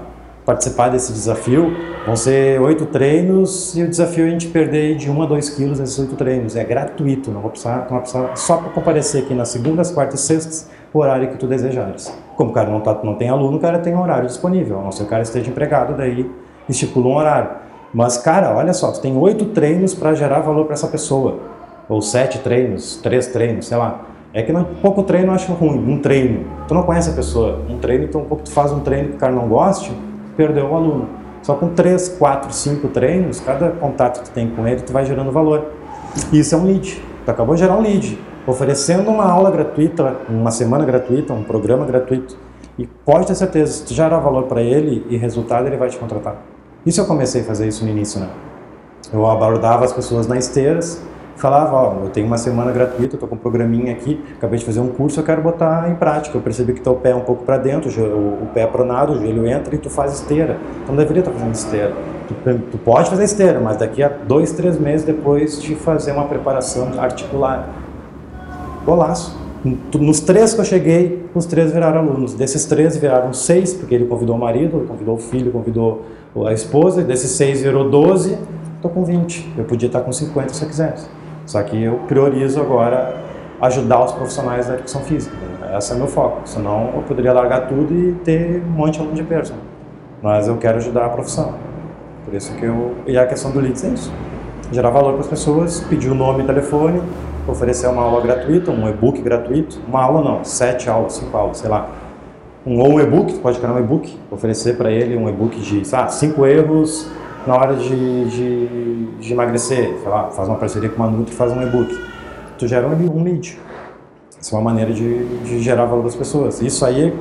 participar 0.48 0.88
desse 0.88 1.12
desafio. 1.12 1.76
Vão 2.06 2.16
ser 2.16 2.58
oito 2.62 2.86
treinos 2.86 3.76
e 3.76 3.82
o 3.82 3.88
desafio 3.88 4.24
é 4.24 4.28
a 4.28 4.30
gente 4.30 4.46
perder 4.46 4.96
de 4.96 5.10
1 5.10 5.22
a 5.22 5.26
2 5.26 5.50
quilos 5.50 5.78
nesses 5.78 5.98
oito 5.98 6.16
treinos. 6.16 6.56
É 6.56 6.64
gratuito, 6.64 7.30
não 7.30 7.42
vou 7.42 7.50
precisar, 7.50 7.80
não 7.80 7.88
vou 7.88 8.00
precisar 8.00 8.34
só 8.34 8.56
para 8.56 8.70
comparecer 8.70 9.24
aqui 9.24 9.34
nas 9.34 9.50
segundas, 9.50 9.90
quartas 9.90 10.20
e 10.20 10.22
sextas, 10.22 10.70
o 10.90 11.00
horário 11.00 11.28
que 11.28 11.36
tu 11.36 11.46
desejares. 11.46 12.10
Como 12.34 12.50
o 12.50 12.54
cara 12.54 12.70
não, 12.70 12.80
tá, 12.80 12.98
não 13.04 13.14
tem 13.14 13.28
aluno, 13.28 13.58
o 13.58 13.60
cara 13.60 13.78
tem 13.78 13.94
um 13.94 14.00
horário 14.00 14.26
disponível, 14.26 14.80
a 14.80 14.82
não 14.84 14.90
ser 14.90 15.02
o 15.02 15.06
cara 15.06 15.22
esteja 15.22 15.50
empregado, 15.50 15.94
daí 15.94 16.30
estipula 16.66 17.08
um 17.08 17.16
horário. 17.16 17.50
Mas, 17.92 18.16
cara, 18.16 18.56
olha 18.56 18.72
só, 18.72 18.90
tu 18.90 19.02
tem 19.02 19.14
oito 19.18 19.44
treinos 19.46 19.94
para 19.94 20.14
gerar 20.14 20.40
valor 20.40 20.64
para 20.64 20.72
essa 20.72 20.88
pessoa. 20.88 21.40
Ou 21.88 22.02
sete 22.02 22.38
treinos, 22.40 22.96
três 23.02 23.28
treinos, 23.28 23.66
sei 23.66 23.76
lá. 23.76 24.04
É 24.32 24.42
que 24.42 24.52
não, 24.52 24.64
pouco 24.64 25.02
treino 25.02 25.28
eu 25.28 25.32
acho 25.32 25.52
ruim, 25.52 25.78
um 25.90 25.98
treino. 26.00 26.46
Tu 26.66 26.74
não 26.74 26.82
conhece 26.82 27.10
a 27.10 27.12
pessoa. 27.14 27.62
Um 27.68 27.78
treino, 27.78 28.04
então 28.04 28.20
um 28.20 28.24
pouco 28.24 28.44
tu 28.44 28.50
faz 28.50 28.70
um 28.72 28.80
treino 28.80 29.10
que 29.10 29.16
o 29.16 29.18
cara 29.18 29.32
não 29.32 29.48
goste, 29.48 29.90
perdeu 30.36 30.66
o 30.66 30.76
aluno. 30.76 31.08
Só 31.42 31.54
com 31.54 31.68
3, 31.68 32.10
4, 32.10 32.52
5 32.52 32.88
treinos, 32.88 33.40
cada 33.40 33.70
contato 33.70 34.20
que 34.20 34.30
tu 34.30 34.32
tem 34.32 34.50
com 34.50 34.66
ele, 34.66 34.82
tu 34.82 34.92
vai 34.92 35.04
gerando 35.06 35.32
valor. 35.32 35.72
Isso 36.32 36.54
é 36.54 36.58
um 36.58 36.66
lead. 36.66 37.02
Tu 37.24 37.30
acabou 37.30 37.54
de 37.54 37.62
gerar 37.62 37.76
um 37.76 37.80
lead, 37.80 38.18
oferecendo 38.46 39.10
uma 39.10 39.24
aula 39.24 39.50
gratuita, 39.50 40.16
uma 40.28 40.50
semana 40.50 40.84
gratuita, 40.84 41.32
um 41.32 41.42
programa 41.42 41.86
gratuito. 41.86 42.36
E 42.78 42.86
pode 42.86 43.26
ter 43.26 43.34
certeza, 43.34 43.72
se 43.72 43.84
tu 43.86 43.94
gerar 43.94 44.18
valor 44.18 44.44
para 44.44 44.62
ele 44.62 45.06
e 45.08 45.16
resultado, 45.16 45.66
ele 45.66 45.76
vai 45.76 45.88
te 45.88 45.96
contratar. 45.96 46.36
Isso 46.84 47.00
eu 47.00 47.06
comecei 47.06 47.40
a 47.40 47.44
fazer 47.44 47.66
isso 47.66 47.84
no 47.84 47.90
início, 47.90 48.20
né? 48.20 48.28
Eu 49.12 49.26
abordava 49.26 49.84
as 49.84 49.92
pessoas 49.92 50.26
nas 50.26 50.44
esteiras, 50.44 51.02
falava, 51.38 51.76
ó, 51.76 52.04
eu 52.04 52.10
tenho 52.10 52.26
uma 52.26 52.36
semana 52.36 52.72
gratuita, 52.72 53.16
tô 53.16 53.26
com 53.26 53.36
um 53.36 53.38
programinha 53.38 53.92
aqui, 53.92 54.22
acabei 54.36 54.58
de 54.58 54.64
fazer 54.64 54.80
um 54.80 54.88
curso, 54.88 55.20
eu 55.20 55.24
quero 55.24 55.40
botar 55.40 55.88
em 55.88 55.94
prática. 55.94 56.36
Eu 56.36 56.42
percebi 56.42 56.72
que 56.72 56.80
teu 56.80 56.94
pé 56.94 57.10
é 57.10 57.14
um 57.14 57.20
pouco 57.20 57.44
para 57.44 57.56
dentro, 57.56 57.88
o, 57.88 58.46
pé 58.52 58.62
é 58.62 58.66
pronado, 58.66 59.12
o 59.12 59.18
joelho 59.18 59.46
entra 59.46 59.74
e 59.74 59.78
tu 59.78 59.88
faz 59.88 60.12
esteira. 60.14 60.58
Então 60.82 60.96
deveria 60.96 61.20
estar 61.20 61.32
fazendo 61.32 61.54
esteira. 61.54 61.92
Tu, 62.26 62.34
tu, 62.72 62.78
pode 62.78 63.08
fazer 63.08 63.24
esteira, 63.24 63.60
mas 63.60 63.76
daqui 63.76 64.02
a 64.02 64.08
dois, 64.08 64.52
três 64.52 64.78
meses 64.78 65.06
depois 65.06 65.62
de 65.62 65.74
fazer 65.76 66.12
uma 66.12 66.24
preparação 66.24 66.88
articular. 66.98 67.68
Golaço. 68.84 69.38
Nos 69.98 70.20
três 70.20 70.54
que 70.54 70.60
eu 70.60 70.64
cheguei, 70.64 71.24
os 71.34 71.46
três 71.46 71.72
viraram 71.72 72.00
alunos. 72.00 72.34
Desses 72.34 72.64
três 72.64 72.96
viraram 72.96 73.32
seis, 73.32 73.74
porque 73.74 73.94
ele 73.94 74.06
convidou 74.06 74.36
o 74.36 74.38
marido, 74.38 74.84
convidou 74.86 75.14
o 75.14 75.18
filho, 75.18 75.50
convidou 75.50 76.02
a 76.46 76.52
esposa. 76.52 77.02
Desses 77.02 77.30
seis 77.32 77.62
virou 77.62 77.88
doze, 77.88 78.38
estou 78.76 78.90
com 78.90 79.04
20. 79.04 79.54
Eu 79.56 79.64
podia 79.64 79.86
estar 79.86 80.00
com 80.00 80.12
50 80.12 80.52
se 80.52 80.62
eu 80.62 80.68
quisesse. 80.68 81.17
Só 81.48 81.62
que 81.62 81.82
eu 81.82 81.94
priorizo 82.06 82.60
agora 82.60 83.16
ajudar 83.58 84.04
os 84.04 84.12
profissionais 84.12 84.66
da 84.66 84.74
educação 84.74 85.00
física. 85.00 85.34
Esse 85.74 85.94
é 85.94 85.96
meu 85.96 86.06
foco. 86.06 86.42
Senão 86.44 86.90
eu 86.94 87.02
poderia 87.08 87.32
largar 87.32 87.66
tudo 87.66 87.90
e 87.94 88.12
ter 88.22 88.62
um 88.62 88.70
monte 88.70 88.96
de 88.96 89.00
aluno 89.00 89.14
de 89.14 89.22
personal. 89.22 89.62
Mas 90.22 90.46
eu 90.46 90.58
quero 90.58 90.76
ajudar 90.76 91.06
a 91.06 91.08
profissão. 91.08 91.54
Por 92.22 92.34
isso 92.34 92.54
que 92.54 92.66
eu. 92.66 92.96
E 93.06 93.16
a 93.16 93.26
questão 93.26 93.50
do 93.50 93.60
leads 93.60 93.82
é 93.82 93.88
isso. 93.88 94.12
Gerar 94.70 94.90
valor 94.90 95.12
para 95.12 95.22
as 95.22 95.26
pessoas, 95.26 95.80
pedir 95.88 96.10
o 96.10 96.14
nome 96.14 96.44
e 96.44 96.46
telefone, 96.46 97.00
oferecer 97.46 97.86
uma 97.86 98.02
aula 98.02 98.20
gratuita, 98.20 98.70
um 98.70 98.86
e-book 98.86 99.22
gratuito. 99.22 99.80
Uma 99.88 100.02
aula 100.02 100.22
não, 100.22 100.44
sete 100.44 100.90
aulas, 100.90 101.14
cinco 101.14 101.34
aulas, 101.34 101.56
sei 101.56 101.70
lá. 101.70 101.88
Um, 102.66 102.78
ou 102.78 102.90
um 102.90 103.00
e-book, 103.00 103.38
pode 103.38 103.58
criar 103.58 103.72
um 103.72 103.78
e-book, 103.78 104.14
oferecer 104.30 104.76
para 104.76 104.90
ele 104.90 105.16
um 105.16 105.26
e-book 105.30 105.58
de 105.58 105.82
ah, 105.94 106.08
cinco 106.08 106.44
erros 106.44 107.10
na 107.48 107.54
hora 107.54 107.74
de, 107.76 108.24
de, 108.26 109.06
de 109.20 109.32
emagrecer, 109.32 109.96
sei 109.98 110.08
lá, 110.08 110.24
faz 110.24 110.46
uma 110.48 110.58
parceria 110.58 110.90
com 110.90 111.02
uma 111.02 111.10
Nutri 111.10 111.34
faz 111.34 111.50
um 111.50 111.62
e-book. 111.62 111.98
Tu 112.58 112.68
gera 112.68 112.86
um, 112.86 112.92
um 112.92 113.24
lead. 113.24 113.58
Isso 114.38 114.54
é 114.54 114.58
uma 114.58 114.64
maneira 114.64 114.92
de, 114.92 115.24
de 115.38 115.58
gerar 115.60 115.86
valor 115.86 116.04
das 116.04 116.14
pessoas. 116.14 116.60
Isso 116.60 116.84
aí, 116.84 117.12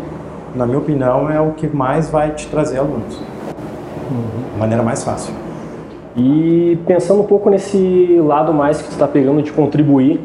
na 0.54 0.66
minha 0.66 0.80
opinião, 0.80 1.32
é 1.32 1.40
o 1.40 1.52
que 1.52 1.66
mais 1.68 2.10
vai 2.10 2.32
te 2.32 2.46
trazer 2.48 2.78
alunos. 2.78 3.18
Uhum. 4.10 4.60
maneira 4.60 4.84
mais 4.84 5.04
fácil. 5.04 5.34
E 6.16 6.78
pensando 6.86 7.22
um 7.22 7.26
pouco 7.26 7.50
nesse 7.50 8.20
lado 8.22 8.54
mais 8.54 8.82
que 8.82 8.88
tu 8.90 8.92
está 8.92 9.08
pegando 9.08 9.42
de 9.42 9.54
contribuir, 9.54 10.20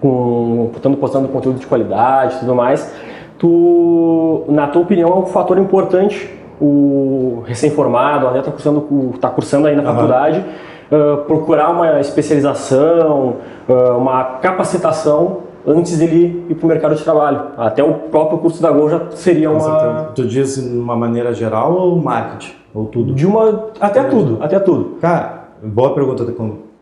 com, 0.00 0.70
estando 0.74 0.96
postando 0.96 1.28
conteúdo 1.28 1.60
de 1.60 1.66
qualidade 1.66 2.36
e 2.36 2.38
tudo 2.40 2.54
mais, 2.54 2.92
tu, 3.38 4.44
na 4.48 4.66
tua 4.66 4.82
opinião, 4.82 5.08
é 5.10 5.14
um 5.14 5.26
fator 5.26 5.56
importante 5.58 6.37
o 6.60 7.42
recém-formado, 7.46 8.26
até 8.26 8.38
está 8.40 8.50
cursando, 8.50 8.80
tá 9.20 9.28
cursando 9.28 9.66
aí 9.66 9.76
na 9.76 9.82
uhum. 9.82 9.94
faculdade, 9.94 10.44
uh, 10.90 11.24
procurar 11.24 11.70
uma 11.70 12.00
especialização, 12.00 13.36
uh, 13.68 13.96
uma 13.96 14.24
capacitação 14.24 15.48
antes 15.66 15.98
dele 15.98 16.46
ir 16.48 16.54
para 16.54 16.64
o 16.64 16.68
mercado 16.68 16.94
de 16.94 17.04
trabalho. 17.04 17.42
Até 17.56 17.82
o 17.82 17.94
próprio 17.94 18.38
curso 18.38 18.62
da 18.62 18.70
Gol 18.70 18.88
já 18.88 19.10
seria 19.10 19.50
uma... 19.50 20.10
Tu 20.14 20.26
diz 20.26 20.56
de 20.56 20.76
uma 20.76 20.96
maneira 20.96 21.34
geral 21.34 21.72
ou 21.74 21.96
marketing? 21.96 22.52
Ou 22.74 22.86
tudo? 22.86 23.14
De 23.14 23.26
uma... 23.26 23.66
Até 23.80 24.02
tudo, 24.04 24.38
até 24.40 24.58
tudo. 24.58 24.96
Cara, 25.00 25.48
boa 25.62 25.94
pergunta. 25.94 26.24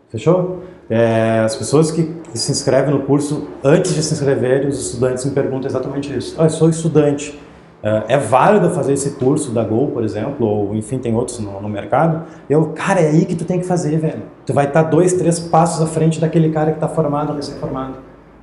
Fechou? 0.09 0.59
É, 0.89 1.41
as 1.43 1.55
pessoas 1.55 1.91
que, 1.91 2.03
que, 2.03 2.37
se 2.37 2.49
inscrevem 2.51 2.93
no 2.93 3.01
curso, 3.01 3.45
antes 3.61 3.93
de 3.93 4.01
se 4.01 4.13
inscreverem, 4.13 4.69
os 4.69 4.79
estudantes 4.79 5.25
me 5.25 5.31
perguntam 5.31 5.67
exatamente 5.67 6.15
isso. 6.15 6.35
Ah, 6.39 6.45
eu 6.45 6.49
sou 6.49 6.69
estudante, 6.69 7.37
é, 7.81 8.03
é 8.09 8.17
válido 8.17 8.69
fazer 8.71 8.93
esse 8.93 9.11
curso 9.11 9.51
da 9.51 9.63
Gol, 9.63 9.91
por 9.91 10.03
exemplo, 10.03 10.45
ou 10.47 10.75
enfim, 10.75 10.97
tem 10.97 11.15
outros 11.15 11.39
no, 11.39 11.61
no, 11.61 11.69
mercado. 11.69 12.23
Eu, 12.49 12.69
cara, 12.69 12.99
é 12.99 13.09
aí 13.09 13.25
que 13.25 13.35
tu 13.35 13.45
tem 13.45 13.59
que 13.59 13.65
fazer, 13.65 13.97
velho. 13.97 14.23
Tu 14.45 14.53
vai 14.53 14.65
estar 14.65 14.83
tá 14.83 14.89
dois, 14.89 15.13
três 15.13 15.39
passos 15.39 15.81
à 15.81 15.85
frente 15.85 16.19
daquele 16.19 16.49
cara 16.49 16.71
que 16.71 16.77
está 16.77 16.87
formado, 16.87 17.33
recém-formado. 17.33 17.95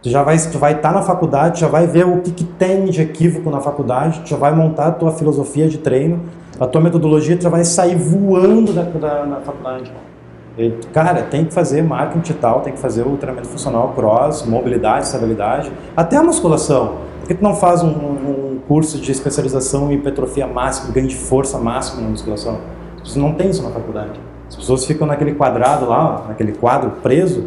Tu 0.03 0.11
já 0.11 0.23
vai, 0.23 0.37
tu 0.39 0.59
vai 0.59 0.73
estar 0.73 0.91
tá 0.91 0.95
na 0.95 1.03
faculdade, 1.03 1.61
já 1.61 1.67
vai 1.67 1.87
ver 1.87 2.07
o 2.07 2.21
que, 2.21 2.31
que 2.31 2.45
tem 2.45 2.85
de 2.85 3.03
equívoco 3.03 3.51
na 3.51 3.61
faculdade, 3.61 4.21
tu 4.21 4.29
já 4.29 4.37
vai 4.37 4.55
montar 4.55 4.89
a 4.89 4.93
tua 4.93 5.11
filosofia 5.11 5.69
de 5.69 5.79
treino, 5.79 6.21
a 6.61 6.67
tua 6.67 6.81
metodologia, 6.81 7.37
tu 7.37 7.43
já 7.43 7.49
vai 7.49 7.65
sair 7.65 7.97
voando 7.97 8.73
da, 8.73 8.83
da 8.83 9.41
faculdade. 9.41 9.91
E, 10.57 10.71
cara, 10.93 11.23
tem 11.23 11.45
que 11.45 11.53
fazer 11.53 11.83
marketing 11.83 12.33
e 12.33 12.35
tal, 12.35 12.61
tem 12.61 12.73
que 12.73 12.79
fazer 12.79 13.03
o 13.03 13.17
treinamento 13.17 13.49
funcional, 13.49 13.93
cross, 13.97 14.47
mobilidade, 14.47 15.07
estabilidade, 15.07 15.73
até 15.97 16.17
a 16.17 16.23
musculação. 16.23 16.99
Por 17.25 17.29
que 17.29 17.35
tu 17.37 17.43
não 17.43 17.55
faz 17.55 17.83
um, 17.83 17.89
um 17.89 18.59
curso 18.69 18.99
de 18.99 19.11
especialização 19.11 19.91
em 19.91 19.95
hipertrofia 19.95 20.47
máxima, 20.47 20.93
ganho 20.93 21.09
de 21.09 21.17
força 21.17 21.57
máxima 21.57 22.03
na 22.03 22.11
musculação? 22.11 22.59
Você 23.03 23.19
não 23.19 23.33
tem 23.33 23.49
isso 23.49 23.63
na 23.63 23.71
faculdade. 23.71 24.21
As 24.47 24.55
pessoas 24.55 24.85
ficam 24.85 25.07
naquele 25.07 25.33
quadrado 25.33 25.89
lá, 25.89 26.27
naquele 26.29 26.53
quadro 26.53 26.91
preso, 27.03 27.43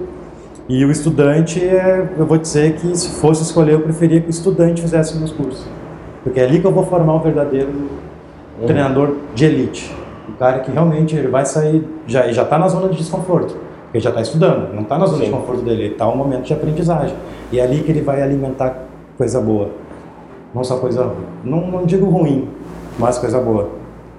e 0.68 0.84
o 0.84 0.90
estudante, 0.90 1.64
é, 1.64 2.10
eu 2.18 2.26
vou 2.26 2.40
dizer 2.40 2.78
que 2.78 2.98
se 2.98 3.20
fosse 3.22 3.44
escolher, 3.44 3.74
eu 3.74 3.82
preferia 3.82 4.20
que 4.20 4.26
o 4.26 4.32
estudante 4.32 4.82
fizesse 4.82 5.16
meus 5.16 5.32
cursos. 5.32 5.64
Porque 6.24 6.40
é 6.40 6.44
ali 6.44 6.60
que 6.60 6.66
eu 6.66 6.72
vou 6.72 6.84
formar 6.84 7.14
um 7.14 7.20
verdadeiro 7.20 7.70
uhum. 7.70 8.66
treinador 8.66 9.14
de 9.36 9.46
elite. 9.46 9.96
O 10.28 10.34
cara 10.40 10.62
que 10.62 10.72
realmente 10.72 11.16
ele 11.16 11.28
vai 11.28 11.46
sair, 11.46 11.88
já 12.08 12.32
já 12.32 12.42
está 12.42 12.58
na 12.58 12.68
zona 12.68 12.90
de 12.90 12.98
desconforto. 12.98 13.54
Porque 13.84 13.98
ele 13.98 14.04
já 14.04 14.10
está 14.10 14.24
estudando, 14.24 14.74
não 14.74 14.82
está 14.82 14.98
na 14.98 15.06
zona 15.06 15.20
Sim. 15.20 15.26
de 15.26 15.38
conforto 15.38 15.62
dele, 15.62 15.84
ele 15.84 15.94
está 15.94 16.10
um 16.10 16.16
momento 16.18 16.46
de 16.46 16.54
aprendizagem. 16.54 17.16
E 17.52 17.60
é 17.60 17.64
ali 17.64 17.84
que 17.84 17.92
ele 17.92 18.02
vai 18.02 18.24
alimentar 18.24 18.88
coisa 19.18 19.42
boa. 19.42 19.70
não 20.54 20.64
só 20.64 20.78
coisa, 20.78 21.12
não, 21.44 21.68
não 21.68 21.86
digo 21.86 22.06
ruim, 22.06 22.48
mas 22.98 23.18
coisa 23.18 23.40
boa. 23.40 23.70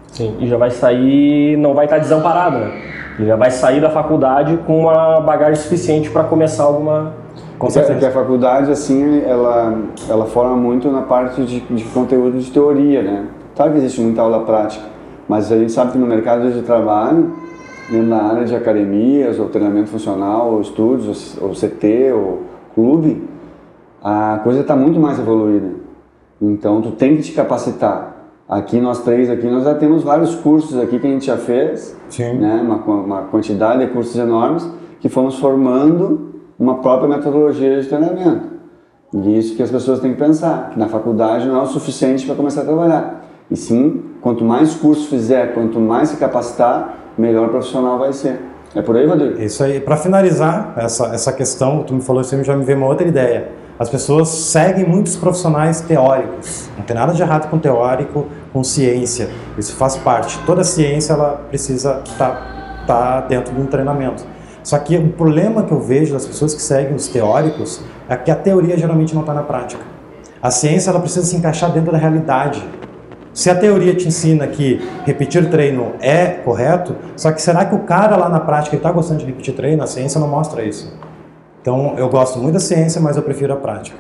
Sim, 0.09 0.37
e 0.41 0.47
já 0.47 0.57
vai 0.57 0.71
sair, 0.71 1.57
não 1.57 1.75
vai 1.75 1.85
estar 1.85 1.99
desamparado, 1.99 2.59
né? 2.59 2.83
Ele 3.19 3.27
já 3.27 3.37
vai 3.37 3.51
sair 3.51 3.81
da 3.81 3.91
faculdade 3.91 4.57
com 4.67 4.83
uma 4.83 5.21
bagagem 5.21 5.57
suficiente 5.57 6.09
para 6.11 6.25
começar 6.25 6.65
alguma. 6.65 7.13
Com 7.59 7.69
certeza. 7.69 8.09
a 8.09 8.11
faculdade, 8.13 8.71
assim, 8.71 9.23
ela, 9.25 9.77
ela 10.09 10.27
forma 10.27 10.55
muito 10.55 10.89
na 10.91 11.03
parte 11.03 11.43
de, 11.43 11.61
de 11.61 11.85
conteúdo 11.87 12.39
de 12.39 12.51
teoria, 12.51 13.03
né? 13.03 13.27
Claro 13.57 13.73
que 13.73 13.79
existe 13.79 14.01
muita 14.01 14.23
aula 14.23 14.45
prática, 14.45 14.85
mas 15.29 15.51
a 15.51 15.59
gente 15.59 15.73
sabe 15.73 15.91
que 15.91 15.99
no 15.99 16.07
mercado 16.07 16.53
de 16.53 16.63
trabalho, 16.63 17.33
na 17.91 18.23
área 18.23 18.45
de 18.45 18.55
academias, 18.55 19.41
ou 19.41 19.49
treinamento 19.49 19.89
funcional, 19.89 20.53
ou 20.53 20.61
estúdios, 20.61 21.37
ou 21.41 21.51
CT, 21.51 22.13
ou 22.13 22.43
clube, 22.75 23.29
a 24.03 24.41
coisa 24.43 24.61
está 24.61 24.77
muito 24.77 24.99
mais 24.99 25.19
evoluída. 25.19 25.71
Então, 26.41 26.81
tu 26.81 26.93
tem 26.93 27.17
que 27.17 27.23
te 27.23 27.33
capacitar. 27.33 28.17
Aqui 28.49 28.81
nós 28.81 29.03
três 29.03 29.29
aqui 29.29 29.47
nós 29.47 29.65
já 29.65 29.75
temos 29.75 30.03
vários 30.03 30.35
cursos 30.37 30.79
aqui 30.79 30.99
que 30.99 31.07
a 31.07 31.11
gente 31.11 31.27
já 31.27 31.37
fez, 31.37 31.95
Sim. 32.09 32.39
né? 32.39 32.61
Uma, 32.63 32.77
uma 32.77 33.23
quantidade 33.23 33.85
de 33.85 33.93
cursos 33.93 34.17
enormes 34.17 34.67
que 35.01 35.09
fomos 35.09 35.39
formando 35.39 36.35
uma 36.59 36.77
própria 36.77 37.09
metodologia 37.09 37.81
de 37.81 37.87
treinamento. 37.87 38.59
E 39.13 39.39
isso 39.39 39.55
que 39.55 39.63
as 39.63 39.71
pessoas 39.71 40.01
têm 40.01 40.13
que 40.13 40.19
pensar, 40.19 40.71
que 40.71 40.79
na 40.79 40.89
faculdade 40.89 41.47
não 41.47 41.59
é 41.59 41.63
o 41.63 41.67
suficiente 41.67 42.27
para 42.27 42.35
começar 42.35 42.63
a 42.63 42.65
trabalhar. 42.65 43.25
E 43.51 43.57
sim, 43.57 44.03
quanto 44.21 44.45
mais 44.45 44.75
cursos 44.75 45.07
fizer, 45.07 45.55
quanto 45.55 45.81
mais 45.81 46.11
se 46.11 46.17
capacitar, 46.17 46.95
melhor 47.17 47.49
profissional 47.49 47.99
vai 47.99 48.13
ser. 48.13 48.41
É 48.75 48.83
por 48.83 48.97
aí, 48.97 49.07
Rodrigo? 49.07 49.41
Isso 49.41 49.63
aí. 49.65 49.81
Para 49.81 49.97
finalizar 49.97 50.75
essa, 50.77 51.07
essa 51.07 51.33
questão, 51.33 51.83
tu 51.83 51.95
me 51.95 52.03
falou 52.03 52.21
isso, 52.21 52.43
já 52.45 52.57
me 52.57 52.65
veio 52.65 52.79
uma 52.79 52.87
outra 52.87 53.07
ideia. 53.07 53.49
As 53.79 53.89
pessoas 53.89 54.29
seguem 54.29 54.85
muitos 54.85 55.15
profissionais 55.15 55.81
teóricos. 55.81 56.69
Não 56.77 56.85
tem 56.85 56.97
nada 56.97 57.13
de 57.13 57.23
errado 57.23 57.49
com 57.49 57.59
teórico, 57.59 58.27
com 58.53 58.65
ciência. 58.65 59.31
Isso 59.57 59.77
faz 59.77 59.97
parte. 59.97 60.37
Toda 60.45 60.65
ciência 60.65 61.13
ela 61.13 61.45
precisa 61.49 62.03
estar 62.05 62.85
tá, 62.87 63.21
tá 63.21 63.21
dentro 63.21 63.55
de 63.55 63.61
um 63.61 63.67
treinamento. 63.67 64.25
Só 64.65 64.77
que 64.81 64.97
o 64.97 65.11
problema 65.11 65.63
que 65.63 65.71
eu 65.71 65.81
vejo 65.81 66.13
das 66.13 66.27
pessoas 66.27 66.55
que 66.55 66.61
seguem 66.61 66.95
os 66.97 67.07
teóricos 67.07 67.81
é 68.09 68.17
que 68.17 68.33
a 68.33 68.35
teoria 68.35 68.77
geralmente 68.77 69.15
não 69.15 69.21
está 69.21 69.33
na 69.33 69.45
prática. 69.45 69.83
A 70.43 70.51
ciência 70.51 70.91
ela 70.91 70.99
precisa 70.99 71.25
se 71.25 71.37
encaixar 71.37 71.71
dentro 71.71 71.93
da 71.93 71.99
realidade. 71.99 72.63
Se 73.33 73.49
a 73.49 73.55
teoria 73.55 73.95
te 73.95 74.09
ensina 74.09 74.49
que 74.49 74.85
repetir 75.07 75.49
treino 75.51 75.93
é 76.01 76.27
correto, 76.27 76.97
só 77.17 77.31
que 77.31 77.41
será 77.41 77.65
que 77.65 77.77
o 77.77 77.81
cara 77.81 78.17
lá 78.17 78.29
na 78.29 78.41
prática 78.41 78.75
está 78.75 78.91
gostando 78.91 79.21
de 79.21 79.27
repetir 79.27 79.55
treino? 79.55 79.85
A 79.85 79.87
ciência 79.87 80.21
não 80.21 80.27
mostra 80.27 80.65
isso. 80.65 80.93
Então 81.61 81.95
eu 81.97 82.09
gosto 82.09 82.39
muito 82.39 82.55
da 82.55 82.61
ciência, 82.61 83.01
mas 83.01 83.17
eu 83.17 83.23
prefiro 83.23 83.53
a 83.53 83.57
prática. 83.57 83.97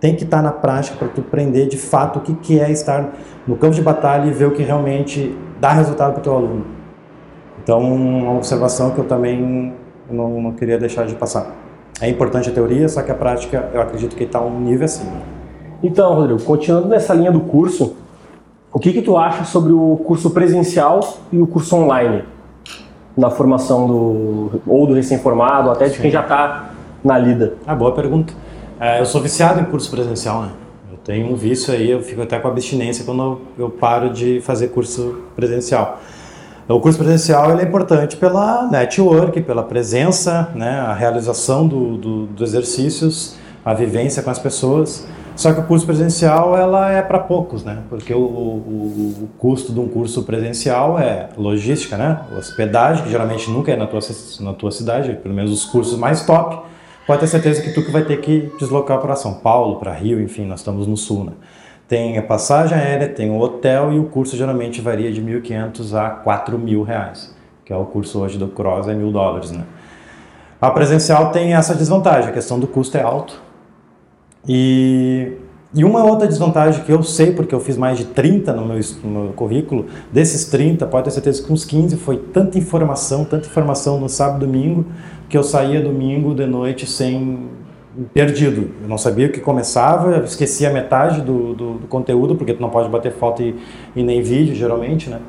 tem 0.00 0.14
que 0.14 0.24
estar 0.24 0.38
tá 0.38 0.42
na 0.42 0.52
prática 0.52 0.96
para 0.96 1.08
tu 1.08 1.20
aprender 1.20 1.66
de 1.66 1.76
fato 1.76 2.18
o 2.18 2.22
que, 2.22 2.34
que 2.34 2.60
é 2.60 2.70
estar 2.70 3.12
no 3.46 3.56
campo 3.56 3.74
de 3.74 3.82
batalha 3.82 4.26
e 4.26 4.30
ver 4.30 4.46
o 4.46 4.50
que 4.50 4.62
realmente 4.62 5.36
dá 5.60 5.72
resultado 5.72 6.12
para 6.12 6.20
o 6.20 6.22
teu 6.22 6.34
aluno. 6.34 6.66
Então, 7.62 7.80
uma 7.80 8.34
observação 8.34 8.90
que 8.90 8.98
eu 8.98 9.04
também 9.04 9.74
não, 10.10 10.40
não 10.40 10.52
queria 10.52 10.78
deixar 10.78 11.06
de 11.06 11.14
passar. 11.14 11.52
É 12.00 12.08
importante 12.08 12.50
a 12.50 12.52
teoria, 12.52 12.88
só 12.88 13.02
que 13.02 13.10
a 13.10 13.14
prática 13.14 13.70
eu 13.72 13.80
acredito 13.80 14.14
que 14.14 14.24
está 14.24 14.40
um 14.40 14.60
nível 14.60 14.84
acima. 14.84 15.16
Então, 15.82 16.14
Rodrigo, 16.14 16.42
continuando 16.42 16.88
nessa 16.88 17.14
linha 17.14 17.32
do 17.32 17.40
curso, 17.40 17.96
o 18.72 18.78
que, 18.78 18.92
que 18.92 19.02
tu 19.02 19.16
acha 19.16 19.44
sobre 19.44 19.72
o 19.72 19.96
curso 20.04 20.30
presencial 20.30 21.00
e 21.32 21.40
o 21.40 21.46
curso 21.46 21.74
online? 21.76 22.24
Na 23.16 23.30
formação 23.30 23.86
do 23.86 24.60
ou 24.66 24.86
do 24.86 24.92
recém-formado, 24.92 25.70
até 25.70 25.86
de 25.86 25.96
Sim. 25.96 26.02
quem 26.02 26.10
já 26.10 26.20
está 26.20 26.70
na 27.06 27.16
lida? 27.16 27.54
Ah, 27.66 27.74
boa 27.74 27.92
pergunta. 27.92 28.34
É, 28.78 29.00
eu 29.00 29.06
sou 29.06 29.22
viciado 29.22 29.60
em 29.60 29.64
curso 29.64 29.90
presencial, 29.90 30.42
né? 30.42 30.50
Eu 30.90 30.98
tenho 30.98 31.32
um 31.32 31.36
vício 31.36 31.72
aí, 31.72 31.90
eu 31.90 32.02
fico 32.02 32.20
até 32.20 32.38
com 32.38 32.48
abstinência 32.48 33.04
quando 33.04 33.40
eu, 33.56 33.70
paro 33.70 34.10
de 34.10 34.40
fazer 34.40 34.68
curso 34.68 35.22
presencial. 35.34 36.00
O 36.68 36.80
curso 36.80 36.98
presencial 36.98 37.58
é 37.58 37.62
importante 37.62 38.16
pela 38.16 38.68
network, 38.68 39.40
pela 39.42 39.62
presença, 39.62 40.50
né, 40.52 40.80
a 40.80 40.92
realização 40.92 41.66
do, 41.66 41.96
do, 41.96 42.26
dos 42.26 42.48
exercícios, 42.50 43.36
a 43.64 43.72
vivência 43.72 44.20
com 44.20 44.30
as 44.30 44.38
pessoas. 44.38 45.06
Só 45.36 45.52
que 45.52 45.60
o 45.60 45.62
curso 45.64 45.84
presencial 45.84 46.56
ela 46.56 46.90
é 46.90 47.02
para 47.02 47.18
poucos, 47.18 47.62
né? 47.62 47.82
Porque 47.90 48.12
o, 48.12 48.18
o, 48.18 49.22
o, 49.22 49.28
custo 49.38 49.70
de 49.70 49.78
um 49.78 49.86
curso 49.86 50.22
presencial 50.22 50.98
é 50.98 51.28
logística, 51.36 51.96
né? 51.96 52.20
Hospedagem, 52.36 53.04
que 53.04 53.10
geralmente 53.10 53.50
nunca 53.50 53.70
é 53.70 53.76
na 53.76 53.86
tua, 53.86 54.00
na 54.40 54.54
tua 54.54 54.70
cidade, 54.70 55.12
pelo 55.22 55.34
menos 55.34 55.52
os 55.52 55.66
cursos 55.66 55.98
mais 55.98 56.24
top. 56.24 56.58
Pode 57.06 57.20
ter 57.20 57.26
certeza 57.28 57.62
que 57.62 57.72
tu 57.72 57.84
que 57.84 57.90
vai 57.90 58.04
ter 58.04 58.20
que 58.20 58.52
deslocar 58.58 58.98
para 59.00 59.14
São 59.14 59.34
Paulo, 59.34 59.76
para 59.76 59.92
Rio, 59.92 60.20
enfim, 60.20 60.44
nós 60.44 60.60
estamos 60.60 60.86
no 60.86 60.96
sul, 60.96 61.24
né? 61.24 61.32
Tem 61.86 62.18
a 62.18 62.22
passagem 62.22 62.76
aérea, 62.76 63.08
tem 63.08 63.30
o 63.30 63.38
hotel 63.38 63.92
e 63.92 63.98
o 63.98 64.04
curso 64.04 64.36
geralmente 64.36 64.80
varia 64.80 65.12
de 65.12 65.22
1.500 65.22 65.94
a 65.94 66.24
4.000 66.24 66.82
reais, 66.82 67.32
que 67.64 67.72
é 67.72 67.76
o 67.76 67.84
curso 67.84 68.20
hoje 68.20 68.36
do 68.36 68.48
Cross, 68.48 68.88
é 68.88 68.94
mil 68.94 69.12
dólares, 69.12 69.52
né? 69.52 69.64
A 70.60 70.68
presencial 70.70 71.30
tem 71.30 71.54
essa 71.54 71.76
desvantagem, 71.76 72.30
a 72.30 72.32
questão 72.32 72.58
do 72.58 72.66
custo 72.66 72.96
é 72.98 73.02
alto, 73.02 73.40
e, 74.48 75.32
e 75.76 75.84
uma 75.84 76.02
outra 76.02 76.26
desvantagem 76.26 76.82
que 76.84 76.90
eu 76.90 77.02
sei, 77.02 77.32
porque 77.32 77.54
eu 77.54 77.60
fiz 77.60 77.76
mais 77.76 77.98
de 77.98 78.06
30 78.06 78.50
no 78.54 78.64
meu, 78.64 78.80
no 79.04 79.24
meu 79.24 79.32
currículo, 79.34 79.84
desses 80.10 80.46
30, 80.46 80.86
pode 80.86 81.04
ter 81.04 81.10
certeza 81.10 81.42
que 81.42 81.52
uns 81.52 81.66
15 81.66 81.98
foi 81.98 82.16
tanta 82.16 82.56
informação, 82.56 83.26
tanta 83.26 83.46
informação 83.46 84.00
no 84.00 84.08
sábado 84.08 84.42
e 84.42 84.46
domingo, 84.46 84.86
que 85.28 85.36
eu 85.36 85.42
saía 85.42 85.78
domingo 85.82 86.34
de 86.34 86.46
noite 86.46 86.86
sem 86.86 87.50
perdido. 88.14 88.70
Eu 88.82 88.88
não 88.88 88.96
sabia 88.96 89.26
o 89.26 89.30
que 89.30 89.38
começava, 89.38 90.16
esquecia 90.24 90.70
metade 90.70 91.20
do, 91.20 91.54
do, 91.54 91.74
do, 91.74 91.86
conteúdo, 91.88 92.36
porque 92.36 92.54
tu 92.54 92.62
não 92.62 92.70
pode 92.70 92.88
bater 92.88 93.12
foto 93.12 93.42
e, 93.42 93.54
e 93.94 94.02
nem 94.02 94.22
vídeo, 94.22 94.54
geralmente, 94.54 95.10
né? 95.10 95.20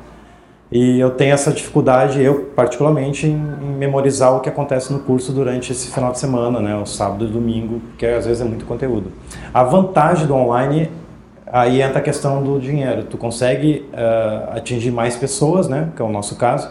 E 0.70 1.00
eu 1.00 1.10
tenho 1.10 1.32
essa 1.32 1.50
dificuldade, 1.50 2.22
eu 2.22 2.50
particularmente, 2.54 3.26
em, 3.26 3.30
em, 3.30 3.76
memorizar 3.78 4.36
o 4.36 4.40
que 4.40 4.50
acontece 4.50 4.92
no 4.92 4.98
curso 4.98 5.32
durante 5.32 5.72
esse 5.72 5.90
final 5.90 6.12
de 6.12 6.18
semana, 6.18 6.60
né, 6.60 6.76
o 6.76 6.84
sábado 6.84 7.24
e 7.24 7.28
domingo, 7.28 7.80
que 7.96 8.04
às 8.04 8.26
vezes 8.26 8.42
é 8.42 8.44
muito 8.44 8.66
conteúdo. 8.66 9.10
A 9.52 9.62
vantagem 9.62 10.26
do 10.26 10.34
online, 10.34 10.90
aí 11.46 11.80
entra 11.80 12.00
a 12.00 12.02
questão 12.02 12.42
do 12.42 12.60
dinheiro. 12.60 13.04
Tu 13.04 13.16
consegue 13.16 13.88
uh, 13.94 14.56
atingir 14.56 14.90
mais 14.90 15.16
pessoas, 15.16 15.68
né, 15.68 15.88
que 15.96 16.02
é 16.02 16.04
o 16.04 16.10
nosso 16.10 16.36
caso, 16.36 16.68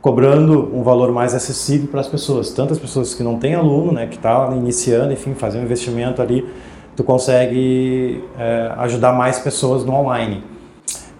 cobrando 0.00 0.70
um 0.72 0.84
valor 0.84 1.10
mais 1.10 1.34
acessível 1.34 1.88
para 1.88 2.00
as 2.00 2.06
pessoas. 2.06 2.50
Tantas 2.50 2.78
pessoas 2.78 3.12
que 3.12 3.24
não 3.24 3.40
têm 3.40 3.56
aluno, 3.56 3.90
né, 3.90 4.06
que 4.06 4.14
está 4.14 4.50
iniciando, 4.52 5.12
enfim, 5.12 5.34
fazer 5.34 5.58
um 5.58 5.62
investimento 5.62 6.22
ali, 6.22 6.48
tu 6.94 7.02
consegue 7.02 8.22
uh, 8.36 8.80
ajudar 8.82 9.12
mais 9.12 9.40
pessoas 9.40 9.84
no 9.84 9.92
online. 9.94 10.44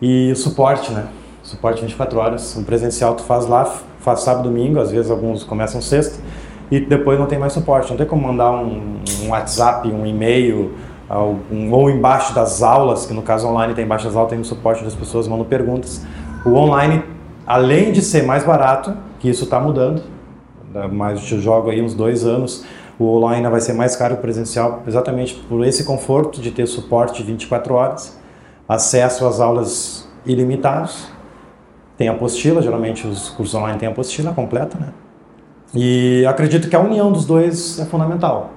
E 0.00 0.30
o 0.30 0.36
suporte, 0.36 0.92
né? 0.92 1.06
Suporte 1.46 1.80
24 1.80 2.18
horas. 2.18 2.56
Um 2.56 2.64
presencial 2.64 3.14
tu 3.14 3.22
faz 3.22 3.46
lá, 3.46 3.64
faz 4.00 4.20
sábado, 4.20 4.48
domingo, 4.48 4.80
às 4.80 4.90
vezes 4.90 5.10
alguns 5.10 5.44
começam 5.44 5.80
sexta, 5.80 6.20
e 6.70 6.80
depois 6.80 7.18
não 7.18 7.26
tem 7.26 7.38
mais 7.38 7.52
suporte. 7.52 7.90
Não 7.90 7.96
tem 7.96 8.06
como 8.06 8.26
mandar 8.26 8.50
um, 8.50 9.00
um 9.22 9.28
WhatsApp, 9.30 9.88
um 9.88 10.04
e-mail, 10.04 10.72
um, 11.50 11.72
ou 11.72 11.88
embaixo 11.88 12.34
das 12.34 12.62
aulas, 12.62 13.06
que 13.06 13.14
no 13.14 13.22
caso 13.22 13.46
online 13.46 13.74
tem 13.74 13.84
embaixo 13.84 14.06
das 14.06 14.16
aulas, 14.16 14.30
tem 14.30 14.40
o 14.40 14.44
suporte 14.44 14.82
das 14.82 14.94
pessoas, 14.94 15.28
mandam 15.28 15.46
perguntas. 15.46 16.04
O 16.44 16.50
online, 16.54 17.02
além 17.46 17.92
de 17.92 18.02
ser 18.02 18.24
mais 18.24 18.44
barato, 18.44 18.94
que 19.20 19.28
isso 19.28 19.44
está 19.44 19.60
mudando, 19.60 20.02
mas 20.92 21.30
eu 21.30 21.40
jogo 21.40 21.70
aí 21.70 21.80
uns 21.80 21.94
dois 21.94 22.24
anos, 22.24 22.64
o 22.98 23.04
online 23.16 23.48
vai 23.48 23.60
ser 23.60 23.72
mais 23.72 23.94
caro 23.94 24.14
que 24.14 24.20
o 24.20 24.22
presencial, 24.22 24.82
exatamente 24.86 25.34
por 25.48 25.64
esse 25.64 25.84
conforto 25.84 26.40
de 26.40 26.50
ter 26.50 26.66
suporte 26.66 27.22
24 27.22 27.74
horas, 27.74 28.18
acesso 28.68 29.26
às 29.26 29.40
aulas 29.40 30.08
ilimitados, 30.24 31.08
tem 31.96 32.08
apostila, 32.08 32.60
geralmente 32.60 33.06
os 33.06 33.30
cursos 33.30 33.54
online 33.54 33.78
têm 33.78 33.88
apostila 33.88 34.32
completa, 34.32 34.78
né? 34.78 34.88
E 35.74 36.24
acredito 36.26 36.68
que 36.68 36.76
a 36.76 36.80
união 36.80 37.10
dos 37.10 37.24
dois 37.24 37.78
é 37.78 37.84
fundamental. 37.84 38.50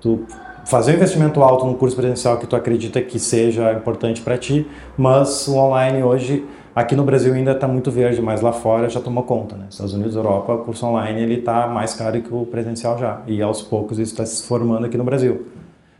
Tu 0.00 0.20
fazer 0.64 0.92
um 0.92 0.94
investimento 0.96 1.42
alto 1.42 1.64
no 1.64 1.74
curso 1.74 1.96
presencial 1.96 2.36
que 2.36 2.46
tu 2.46 2.54
acredita 2.54 3.00
que 3.00 3.18
seja 3.18 3.72
importante 3.72 4.20
para 4.20 4.36
ti, 4.36 4.66
mas 4.96 5.48
o 5.48 5.56
online 5.56 6.02
hoje 6.02 6.44
aqui 6.74 6.94
no 6.94 7.04
Brasil 7.04 7.32
ainda 7.32 7.52
está 7.52 7.66
muito 7.66 7.90
verde, 7.90 8.20
mas 8.20 8.40
lá 8.40 8.52
fora 8.52 8.88
já 8.88 9.00
tomou 9.00 9.24
conta, 9.24 9.56
né? 9.56 9.66
Estados 9.70 9.94
Unidos, 9.94 10.14
Europa, 10.14 10.52
o 10.52 10.58
curso 10.58 10.86
online 10.86 11.22
ele 11.22 11.34
está 11.36 11.66
mais 11.66 11.94
caro 11.94 12.20
que 12.20 12.32
o 12.32 12.44
presencial 12.44 12.98
já 12.98 13.22
e 13.26 13.40
aos 13.40 13.62
poucos 13.62 13.98
isso 13.98 14.12
está 14.12 14.26
se 14.26 14.42
formando 14.42 14.86
aqui 14.86 14.96
no 14.96 15.04
Brasil. 15.04 15.46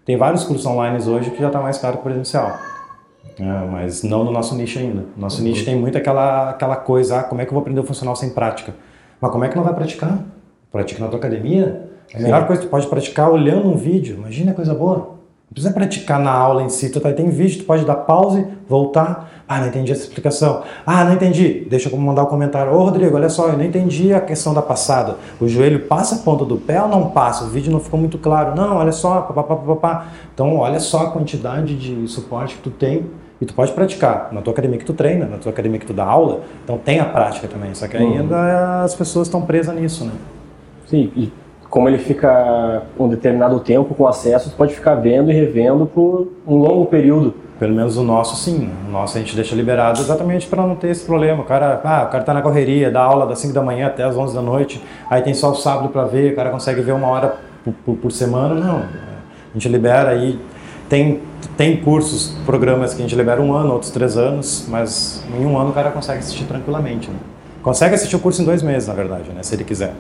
Tem 0.05 0.17
vários 0.17 0.45
cursos 0.45 0.65
online 0.67 1.03
hoje 1.07 1.31
que 1.31 1.41
já 1.41 1.49
está 1.49 1.61
mais 1.61 1.79
caro 1.79 1.95
que 1.95 2.01
o 2.01 2.05
presencial. 2.05 2.59
É, 3.39 3.67
mas 3.71 4.03
não 4.03 4.25
no 4.25 4.31
nosso 4.31 4.55
nicho 4.55 4.79
ainda. 4.79 5.05
Nosso 5.17 5.39
uhum. 5.39 5.49
nicho 5.49 5.65
tem 5.65 5.77
muito 5.77 5.99
aquela, 5.99 6.51
aquela 6.51 6.77
coisa, 6.77 7.21
ah, 7.21 7.23
como 7.23 7.41
é 7.41 7.45
que 7.45 7.51
eu 7.51 7.55
vou 7.55 7.61
aprender 7.61 7.81
o 7.81 7.85
funcional 7.85 8.17
sem 8.17 8.31
prática? 8.31 8.75
Mas 9.21 9.31
como 9.31 9.45
é 9.45 9.49
que 9.49 9.57
não 9.57 9.65
vai 9.65 9.75
praticar? 9.75 10.25
Pratica 10.71 11.01
na 11.01 11.09
tua 11.09 11.19
academia. 11.19 11.89
A 12.15 12.19
melhor 12.19 12.47
coisa 12.47 12.63
que 12.63 12.69
tu 12.69 12.71
pode 12.71 12.87
praticar 12.87 13.31
olhando 13.31 13.69
um 13.69 13.77
vídeo. 13.77 14.17
Imagina 14.17 14.55
coisa 14.55 14.75
boa. 14.75 15.18
Não 15.49 15.55
precisa 15.55 15.73
praticar 15.73 16.21
na 16.21 16.31
aula 16.31 16.63
em 16.63 16.69
si. 16.69 16.91
Tu 16.91 17.01
tá, 17.01 17.11
tem 17.11 17.31
vídeo, 17.31 17.61
tu 17.61 17.65
pode 17.65 17.83
dar 17.85 17.95
pause, 17.95 18.47
voltar. 18.69 19.31
Ah, 19.49 19.61
não 19.61 19.69
entendi 19.69 19.91
essa 19.91 20.03
explicação. 20.03 20.63
Ah, 20.85 21.05
não 21.05 21.15
entendi. 21.15 21.67
Deixa 21.71 21.89
eu 21.89 21.97
mandar 21.97 22.25
o 22.25 22.27
um 22.27 22.29
comentário. 22.29 22.71
Ô, 22.71 22.85
Rodrigo, 22.85 23.17
olha 23.17 23.31
só, 23.31 23.49
eu 23.49 23.57
não 23.57 23.65
entendi 23.65 24.13
a 24.13 24.21
questão 24.21 24.53
da 24.53 24.61
passada. 24.61 25.17
O 25.41 25.49
joelho 25.49 25.87
passa 25.87 26.17
a 26.17 26.19
ponta 26.19 26.45
do 26.45 26.59
pé 26.59 26.83
ou 26.83 26.89
não 26.89 27.09
passa? 27.11 27.45
O 27.45 27.49
vídeo 27.49 27.73
não 27.73 27.81
ficou 27.81 27.99
muito 27.99 28.19
claro. 28.19 28.55
Não, 28.55 28.77
olha 28.77 28.93
só, 28.93 29.23
papapá, 29.23 29.57
papapá. 29.57 30.09
Então, 30.35 30.57
olha 30.57 30.79
só 30.79 31.07
a 31.07 31.11
quantidade 31.11 31.75
de 31.77 32.07
suporte 32.09 32.57
que 32.57 32.63
tu 32.63 32.71
tem 32.71 33.07
e 33.41 33.47
tu 33.47 33.55
pode 33.55 33.73
praticar 33.73 34.29
na 34.33 34.43
tua 34.43 34.53
academia 34.53 34.79
que 34.79 34.85
tu 34.85 34.93
treina, 34.93 35.25
na 35.25 35.39
tua 35.39 35.51
academia 35.51 35.81
que 35.81 35.87
tu 35.87 35.95
dá 35.95 36.05
aula. 36.05 36.43
Então, 36.63 36.77
tem 36.77 37.01
a 37.01 37.07
prática 37.07 37.49
também. 37.49 37.75
Só 37.75 37.89
que 37.89 37.97
ainda 37.97 38.37
uhum. 38.37 38.85
as 38.85 38.95
pessoas 38.95 39.29
estão 39.29 39.41
presas 39.41 39.75
nisso, 39.75 40.05
né? 40.05 40.13
Sim, 40.87 41.11
e 41.17 41.33
como 41.71 41.89
ele 41.89 41.99
fica 41.99 42.83
um 42.99 43.09
determinado 43.09 43.61
tempo 43.61 43.95
com 43.95 44.07
acesso, 44.07 44.51
pode 44.57 44.75
ficar 44.75 44.95
vendo 44.95 45.31
e 45.31 45.35
revendo 45.35 45.87
por 45.87 46.29
um 46.47 46.57
longo 46.57 46.87
período. 46.87 47.35
Pelo 47.59 47.75
menos 47.75 47.97
o 47.97 48.05
nosso 48.05 48.37
sim, 48.37 48.71
o 48.87 48.91
nosso 48.91 49.19
a 49.19 49.21
gente 49.21 49.35
deixa 49.35 49.55
liberado 49.55 50.01
exatamente 50.01 50.47
para 50.47 50.65
não 50.65 50.77
ter 50.77 50.91
esse 50.91 51.05
problema. 51.05 51.43
O 51.43 51.45
cara, 51.45 51.81
ah, 51.85 52.05
o 52.05 52.11
cara 52.11 52.23
tá 52.23 52.33
na 52.33 52.41
correria, 52.41 52.91
dá 52.91 53.03
aula 53.03 53.27
das 53.27 53.41
5 53.41 53.53
da 53.53 53.61
manhã 53.61 53.89
até 53.89 54.05
as 54.05 54.17
11 54.17 54.35
da 54.35 54.41
noite, 54.41 54.83
aí 55.11 55.23
tem 55.23 55.35
só 55.35 55.51
o 55.51 55.57
sábado 55.57 55.89
para 55.89 56.05
ver, 56.05 56.33
o 56.33 56.37
cara 56.37 56.51
consegue 56.51 56.81
ver 56.81 56.93
uma 56.93 57.09
hora 57.09 57.37
por, 57.65 57.75
por, 57.85 57.97
por, 57.97 58.13
semana, 58.13 58.55
não. 58.55 58.79
A 58.79 59.55
gente 59.55 59.69
libera 59.69 60.11
aí, 60.11 60.39
tem, 60.89 61.21
tem 61.57 61.77
cursos, 61.79 62.37
programas 62.47 62.95
que 62.95 63.01
a 63.01 63.03
gente 63.03 63.17
libera 63.17 63.43
um 63.43 63.53
ano, 63.53 63.73
outros 63.73 63.91
três 63.91 64.17
anos, 64.17 64.67
mas 64.69 65.23
em 65.37 65.45
um 65.45 65.59
ano 65.59 65.71
o 65.71 65.73
cara 65.73 65.91
consegue 65.91 66.21
assistir 66.21 66.45
tranquilamente. 66.45 67.11
Né? 67.11 67.17
Consegue 67.61 67.97
assistir 67.97 68.15
o 68.15 68.21
curso 68.21 68.41
em 68.41 68.45
dois 68.45 68.63
meses, 68.63 68.87
na 68.89 68.95
verdade, 68.95 69.31
né, 69.31 69.43
se 69.43 69.55
ele 69.55 69.65
quiser. 69.65 69.93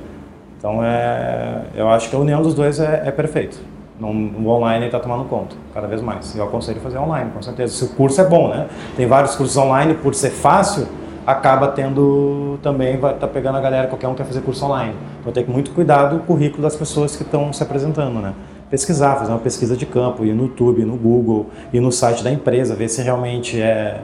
Então, 0.58 0.84
é, 0.84 1.62
eu 1.74 1.88
acho 1.88 2.10
que 2.10 2.16
a 2.16 2.18
união 2.18 2.42
dos 2.42 2.54
dois 2.54 2.80
é, 2.80 3.04
é 3.06 3.10
perfeito. 3.10 3.58
No, 3.98 4.08
o 4.08 4.48
online 4.48 4.86
está 4.86 4.98
tomando 4.98 5.24
conta, 5.24 5.56
cada 5.72 5.86
vez 5.86 6.00
mais. 6.00 6.36
Eu 6.36 6.44
aconselho 6.44 6.80
fazer 6.80 6.98
online, 6.98 7.30
com 7.32 7.42
certeza. 7.42 7.72
Se 7.74 7.84
o 7.84 7.88
curso 7.90 8.20
é 8.20 8.24
bom, 8.24 8.48
né? 8.48 8.66
Tem 8.96 9.06
vários 9.06 9.34
cursos 9.34 9.56
online, 9.56 9.94
por 9.94 10.14
ser 10.14 10.30
fácil, 10.30 10.86
acaba 11.26 11.68
tendo 11.68 12.58
também, 12.62 12.96
vai 12.96 13.14
tá 13.14 13.26
pegando 13.26 13.58
a 13.58 13.60
galera, 13.60 13.86
qualquer 13.86 14.08
um 14.08 14.14
quer 14.14 14.24
fazer 14.24 14.40
curso 14.40 14.64
online. 14.64 14.94
Então 15.20 15.32
tem 15.32 15.44
que 15.44 15.50
muito 15.50 15.72
cuidado 15.72 16.16
o 16.16 16.20
currículo 16.20 16.62
das 16.62 16.74
pessoas 16.74 17.14
que 17.16 17.22
estão 17.22 17.52
se 17.52 17.62
apresentando, 17.62 18.20
né? 18.20 18.32
Pesquisar, 18.70 19.16
fazer 19.16 19.32
uma 19.32 19.38
pesquisa 19.38 19.76
de 19.76 19.86
campo, 19.86 20.24
ir 20.24 20.32
no 20.32 20.44
YouTube, 20.44 20.84
no 20.84 20.96
Google, 20.96 21.46
ir 21.72 21.80
no 21.80 21.90
site 21.90 22.22
da 22.22 22.30
empresa, 22.30 22.74
ver 22.74 22.88
se 22.88 23.02
realmente 23.02 23.60
é 23.60 24.00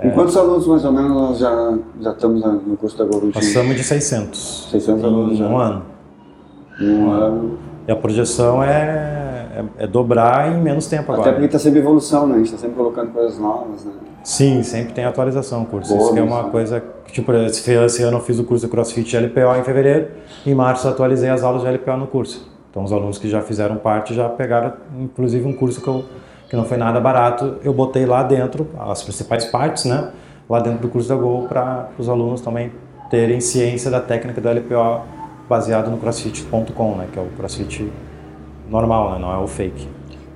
com 0.00 0.10
quantos 0.10 0.36
alunos 0.36 0.66
mais 0.66 0.84
ou 0.84 0.92
menos 0.92 1.10
nós 1.10 1.38
já, 1.38 1.78
já 2.00 2.10
estamos 2.12 2.42
no 2.42 2.76
curso 2.76 2.98
da 2.98 3.04
Gold 3.04 3.32
Passamos 3.32 3.76
de 3.76 3.84
600. 3.84 4.68
600 4.70 5.04
alunos 5.04 5.38
já. 5.38 5.46
um 5.46 5.58
ano. 5.58 5.82
Em 6.80 6.90
um 6.90 7.10
ano. 7.10 7.58
E 7.86 7.92
a 7.92 7.96
projeção 7.96 8.62
é, 8.62 9.64
é, 9.78 9.84
é 9.84 9.86
dobrar 9.86 10.52
em 10.52 10.60
menos 10.60 10.86
tempo 10.86 11.12
agora. 11.12 11.22
Até 11.22 11.32
porque 11.32 11.46
está 11.46 11.58
sempre 11.58 11.78
evolução, 11.78 12.26
né? 12.26 12.34
A 12.34 12.36
gente 12.38 12.46
está 12.46 12.58
sempre 12.58 12.76
colocando 12.76 13.12
coisas 13.12 13.38
novas, 13.38 13.84
né? 13.84 13.92
Sim, 14.24 14.62
sempre 14.62 14.94
tem 14.94 15.04
atualização 15.04 15.62
o 15.62 15.66
curso. 15.66 15.94
Boa, 15.94 16.10
Isso 16.10 16.18
é 16.18 16.22
uma 16.22 16.44
coisa 16.44 16.82
que, 17.04 17.12
tipo, 17.12 17.30
esse 17.32 18.02
ano 18.02 18.16
eu 18.16 18.20
fiz 18.22 18.38
o 18.38 18.44
curso 18.44 18.64
de 18.64 18.70
CrossFit 18.70 19.16
LPO 19.16 19.56
em 19.60 19.62
fevereiro, 19.62 20.08
em 20.46 20.54
março 20.54 20.86
eu 20.86 20.92
atualizei 20.92 21.28
as 21.28 21.42
aulas 21.42 21.62
de 21.62 21.68
LPO 21.68 21.96
no 21.98 22.06
curso. 22.06 22.50
Então 22.70 22.82
os 22.82 22.90
alunos 22.90 23.18
que 23.18 23.28
já 23.28 23.42
fizeram 23.42 23.76
parte 23.76 24.14
já 24.14 24.28
pegaram, 24.28 24.72
inclusive, 24.98 25.46
um 25.46 25.52
curso 25.52 25.80
que 25.80 25.86
eu 25.86 26.04
que 26.48 26.56
não 26.56 26.64
foi 26.64 26.76
nada 26.76 27.00
barato, 27.00 27.56
eu 27.62 27.72
botei 27.72 28.06
lá 28.06 28.22
dentro 28.22 28.68
as 28.78 29.02
principais 29.02 29.44
partes, 29.44 29.84
né? 29.84 30.10
Lá 30.48 30.60
dentro 30.60 30.80
do 30.80 30.88
curso 30.88 31.08
da 31.08 31.14
Gol 31.14 31.46
para 31.48 31.88
os 31.98 32.08
alunos 32.08 32.40
também 32.40 32.72
terem 33.10 33.40
ciência 33.40 33.90
da 33.90 34.00
técnica 34.00 34.40
do 34.40 34.48
LPO 34.48 35.02
baseado 35.48 35.90
no 35.90 35.98
crossfit.com, 35.98 36.96
né? 36.96 37.08
Que 37.12 37.18
é 37.18 37.22
o 37.22 37.26
crossfit 37.36 37.90
normal, 38.68 39.12
né? 39.12 39.18
Não 39.18 39.32
é 39.32 39.38
o 39.38 39.46
fake. 39.46 39.88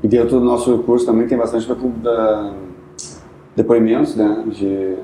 E 0.02 0.08
dentro 0.08 0.38
do 0.38 0.44
nosso 0.44 0.78
curso 0.78 1.04
também 1.04 1.26
tem 1.26 1.36
bastante 1.36 1.66
da, 2.02 2.52
depoimentos, 3.56 4.14
né? 4.14 4.44
De, 4.46 4.96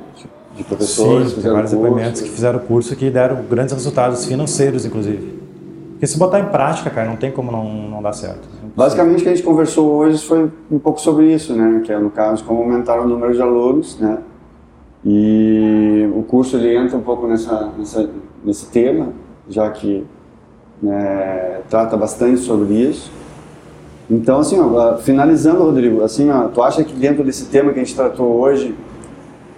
de 0.56 0.64
professores. 0.64 1.30
Sim, 1.30 1.42
tem 1.42 1.50
vários 1.50 1.72
curso. 1.72 1.84
depoimentos 1.84 2.20
que 2.20 2.28
fizeram 2.28 2.58
o 2.58 2.62
curso 2.62 2.94
que 2.94 3.10
deram 3.10 3.42
grandes 3.42 3.74
resultados 3.74 4.24
financeiros, 4.24 4.84
inclusive. 4.84 5.42
Porque 5.92 6.06
se 6.06 6.18
botar 6.18 6.40
em 6.40 6.46
prática, 6.46 6.90
cara, 6.90 7.08
não 7.08 7.16
tem 7.16 7.30
como 7.30 7.50
não, 7.50 7.64
não 7.88 8.02
dar 8.02 8.12
certo. 8.12 8.48
Basicamente, 8.76 9.20
o 9.20 9.22
que 9.22 9.28
a 9.28 9.34
gente 9.34 9.44
conversou 9.44 9.92
hoje 9.92 10.24
foi 10.26 10.50
um 10.70 10.78
pouco 10.78 11.00
sobre 11.00 11.32
isso, 11.32 11.54
né? 11.54 11.80
Que 11.84 11.92
é, 11.92 11.98
no 11.98 12.10
caso, 12.10 12.44
como 12.44 12.60
aumentar 12.60 13.00
o 13.00 13.06
número 13.06 13.32
de 13.32 13.40
alunos, 13.40 13.98
né? 13.98 14.18
E 15.04 16.10
o 16.14 16.22
curso 16.22 16.56
ele 16.56 16.76
entra 16.76 16.96
um 16.96 17.02
pouco 17.02 17.26
nessa, 17.26 17.70
nessa 17.78 18.08
nesse 18.44 18.66
tema, 18.66 19.08
já 19.48 19.70
que 19.70 20.04
né, 20.82 21.60
trata 21.68 21.96
bastante 21.96 22.40
sobre 22.40 22.74
isso. 22.74 23.10
Então, 24.10 24.40
assim, 24.40 24.60
ó, 24.60 24.98
finalizando, 24.98 25.62
Rodrigo, 25.62 26.02
assim, 26.02 26.30
ó, 26.30 26.48
tu 26.48 26.62
acha 26.62 26.84
que 26.84 26.92
dentro 26.92 27.24
desse 27.24 27.46
tema 27.46 27.72
que 27.72 27.80
a 27.80 27.84
gente 27.84 27.96
tratou 27.96 28.38
hoje, 28.38 28.74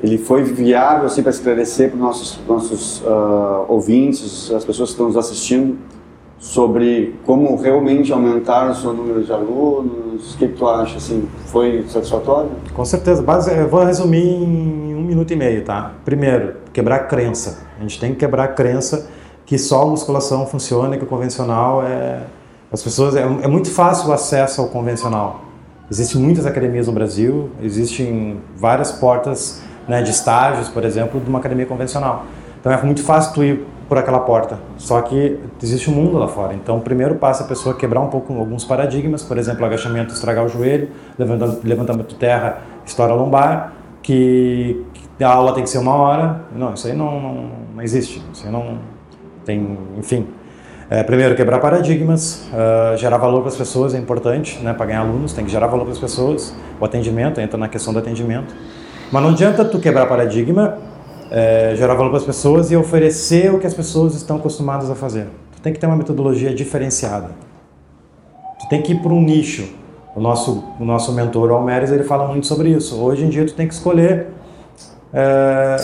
ele 0.03 0.19
foi 0.19 0.45
viável 0.45 1.07
assim, 1.07 1.23
para 1.23 1.31
esclarecer 1.31 1.89
para 1.89 1.97
os 1.97 2.03
nossos, 2.03 2.39
nossos 2.47 3.01
uh, 3.01 3.65
ouvintes, 3.67 4.53
as 4.53 4.65
pessoas 4.65 4.91
que 4.91 4.95
estão 4.95 5.07
nos 5.07 5.17
assistindo, 5.17 5.77
sobre 6.39 7.15
como 7.25 7.57
realmente 7.57 8.13
aumentar 8.13 8.71
o 8.71 8.75
seu 8.75 8.93
número 8.93 9.23
de 9.25 9.33
alunos? 9.33 10.35
O 10.35 10.39
que, 10.39 10.49
tu 10.49 10.67
acha? 10.69 10.97
Assim, 10.97 11.29
foi 11.47 11.85
satisfatório? 11.89 12.51
Com 12.75 12.85
certeza. 12.85 13.23
Base, 13.23 13.55
eu 13.55 13.69
vou 13.69 13.85
resumir 13.85 14.25
em 14.25 14.95
um 14.95 15.03
minuto 15.03 15.33
e 15.33 15.37
meio, 15.37 15.65
tá? 15.65 15.93
Primeiro, 16.05 16.55
quebrar 16.73 16.97
a 16.97 17.01
crença. 17.01 17.67
A 17.79 17.83
gente 17.83 17.99
tem 17.99 18.13
que 18.13 18.19
quebrar 18.19 18.45
a 18.45 18.49
crença 18.49 19.09
que 19.45 19.59
só 19.59 19.83
a 19.83 19.87
musculação 19.87 20.47
funciona, 20.47 20.97
que 20.97 21.05
o 21.05 21.07
convencional 21.07 21.83
é... 21.83 22.23
As 22.73 22.83
pessoas... 22.83 23.15
É, 23.15 23.23
é 23.23 23.49
muito 23.49 23.71
fácil 23.71 24.11
o 24.11 24.13
acesso 24.13 24.61
ao 24.61 24.69
convencional. 24.69 25.43
Existem 25.91 26.21
muitas 26.21 26.45
academias 26.45 26.89
no 26.89 26.93
Brasil, 26.93 27.49
existem 27.63 28.41
várias 28.57 28.91
portas 28.91 29.63
né, 29.87 30.03
de 30.03 30.11
estágios, 30.11 30.69
por 30.69 30.85
exemplo, 30.85 31.21
de 31.21 31.29
uma 31.29 31.39
academia 31.39 31.65
convencional. 31.65 32.25
Então 32.59 32.73
é 32.73 32.83
muito 32.83 33.05
fácil 33.05 33.33
tu 33.35 33.45
ir 33.45 33.65
por 33.89 33.99
aquela 33.99 34.21
porta. 34.21 34.59
Só 34.77 35.01
que 35.01 35.39
existe 35.63 35.91
um 35.91 35.95
mundo 35.95 36.19
lá 36.19 36.29
fora. 36.29 36.55
Então, 36.55 36.81
primeiro 36.81 37.17
passo 37.17 37.43
é 37.43 37.47
a 37.47 37.49
pessoa 37.49 37.75
quebrar 37.75 38.01
um 38.01 38.09
pouco 38.09 38.33
alguns 38.35 38.65
paradigmas, 38.65 39.23
por 39.23 39.39
exemplo, 39.39 39.65
agachamento, 39.65 40.13
estragar 40.13 40.45
o 40.45 40.49
joelho, 40.49 40.89
levantamento 41.19 42.09
de 42.09 42.15
terra, 42.17 42.59
estoura 42.85 43.15
lombar, 43.15 43.73
que, 44.03 44.85
que, 45.19 45.25
a 45.25 45.29
aula 45.29 45.53
tem 45.53 45.63
que 45.63 45.71
ser 45.71 45.79
uma 45.79 45.95
hora. 45.95 46.41
Não, 46.55 46.75
isso 46.75 46.87
aí 46.87 46.95
não, 46.95 47.21
não, 47.21 47.51
não 47.75 47.83
existe. 47.83 48.23
Isso 48.33 48.47
aí 48.47 48.53
não 48.53 48.79
tem, 49.45 49.79
enfim. 49.97 50.27
É, 50.89 51.03
primeiro, 51.03 51.35
quebrar 51.35 51.59
paradigmas, 51.59 52.49
uh, 52.53 52.97
gerar 52.97 53.17
valor 53.17 53.41
para 53.41 53.49
as 53.49 53.57
pessoas 53.57 53.93
é 53.93 53.99
importante, 53.99 54.61
né, 54.61 54.73
para 54.73 54.87
ganhar 54.87 55.01
alunos, 55.01 55.33
tem 55.33 55.45
que 55.45 55.51
gerar 55.51 55.67
valor 55.67 55.83
para 55.83 55.93
as 55.93 55.99
pessoas. 55.99 56.55
O 56.81 56.85
atendimento 56.85 57.41
entra 57.41 57.59
na 57.59 57.67
questão 57.67 57.93
do 57.93 57.99
atendimento. 57.99 58.55
Mas 59.11 59.23
não 59.23 59.31
adianta 59.31 59.65
tu 59.65 59.81
quebrar 59.81 60.07
paradigma 60.07 60.79
é, 61.31 61.75
gerar 61.77 61.95
valor 61.95 62.11
para 62.11 62.19
as 62.19 62.25
pessoas 62.25 62.71
e 62.71 62.77
oferecer 62.77 63.53
o 63.53 63.59
que 63.59 63.67
as 63.67 63.75
pessoas 63.75 64.15
estão 64.15 64.37
acostumadas 64.37 64.91
a 64.91 64.95
fazer. 64.95 65.27
Tu 65.55 65.61
tem 65.63 65.73
que 65.73 65.79
ter 65.79 65.87
uma 65.87 65.97
metodologia 65.97 66.55
diferenciada. 66.55 67.31
Tu 68.61 68.69
tem 68.69 68.83
que 68.83 68.93
ir 68.93 69.03
para 69.03 69.13
um 69.13 69.21
nicho. 69.21 69.69
O 70.15 70.21
nosso, 70.21 70.65
o 70.81 70.85
nosso 70.85 71.13
mentor, 71.13 71.51
o 71.51 71.55
Almeres, 71.55 71.91
ele 71.91 72.05
fala 72.05 72.27
muito 72.27 72.47
sobre 72.47 72.71
isso. 72.71 73.01
Hoje 73.01 73.25
em 73.25 73.29
dia 73.29 73.45
tu 73.45 73.55
tem 73.55 73.69
que 73.69 73.75
escolher 73.75 74.29
é, 75.13 75.77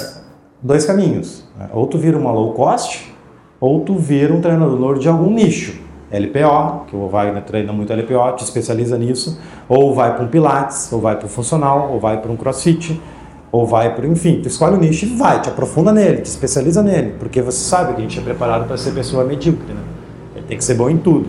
dois 0.62 0.86
caminhos. 0.86 1.44
Né? 1.58 1.68
Ou 1.72 1.86
tu 1.86 1.98
vira 1.98 2.16
uma 2.16 2.32
low 2.32 2.52
cost, 2.52 3.12
ou 3.60 3.80
tu 3.80 3.96
vira 3.96 4.32
um 4.32 4.40
treinador 4.40 4.98
de 4.98 5.08
algum 5.08 5.30
nicho. 5.30 5.80
LPO, 6.10 6.86
que 6.88 6.96
vai 7.10 7.32
né, 7.32 7.40
treina 7.40 7.72
muito 7.72 7.92
LPO, 7.92 8.36
te 8.36 8.44
especializa 8.44 8.98
nisso, 8.98 9.40
ou 9.66 9.94
vai 9.94 10.14
para 10.14 10.24
um 10.24 10.28
Pilates, 10.28 10.92
ou 10.92 11.00
vai 11.00 11.16
para 11.16 11.24
um 11.24 11.28
funcional, 11.28 11.90
ou 11.90 11.98
vai 11.98 12.20
para 12.20 12.30
um 12.30 12.36
CrossFit, 12.36 13.00
ou 13.52 13.66
vai 13.66 13.94
por, 13.94 14.04
enfim, 14.06 14.40
tu 14.40 14.48
escolhe 14.48 14.74
o 14.74 14.78
nicho 14.78 15.04
e 15.04 15.14
vai, 15.14 15.42
te 15.42 15.50
aprofunda 15.50 15.92
nele, 15.92 16.22
te 16.22 16.26
especializa 16.26 16.82
nele, 16.82 17.14
porque 17.18 17.42
você 17.42 17.58
sabe 17.58 17.92
que 17.92 17.98
a 17.98 18.02
gente 18.02 18.18
é 18.18 18.22
preparado 18.22 18.66
para 18.66 18.78
ser 18.78 18.92
pessoa 18.92 19.24
medíocre, 19.24 19.74
né? 19.74 19.80
Ele 20.34 20.46
tem 20.46 20.56
que 20.56 20.64
ser 20.64 20.74
bom 20.74 20.88
em 20.88 20.96
tudo. 20.96 21.28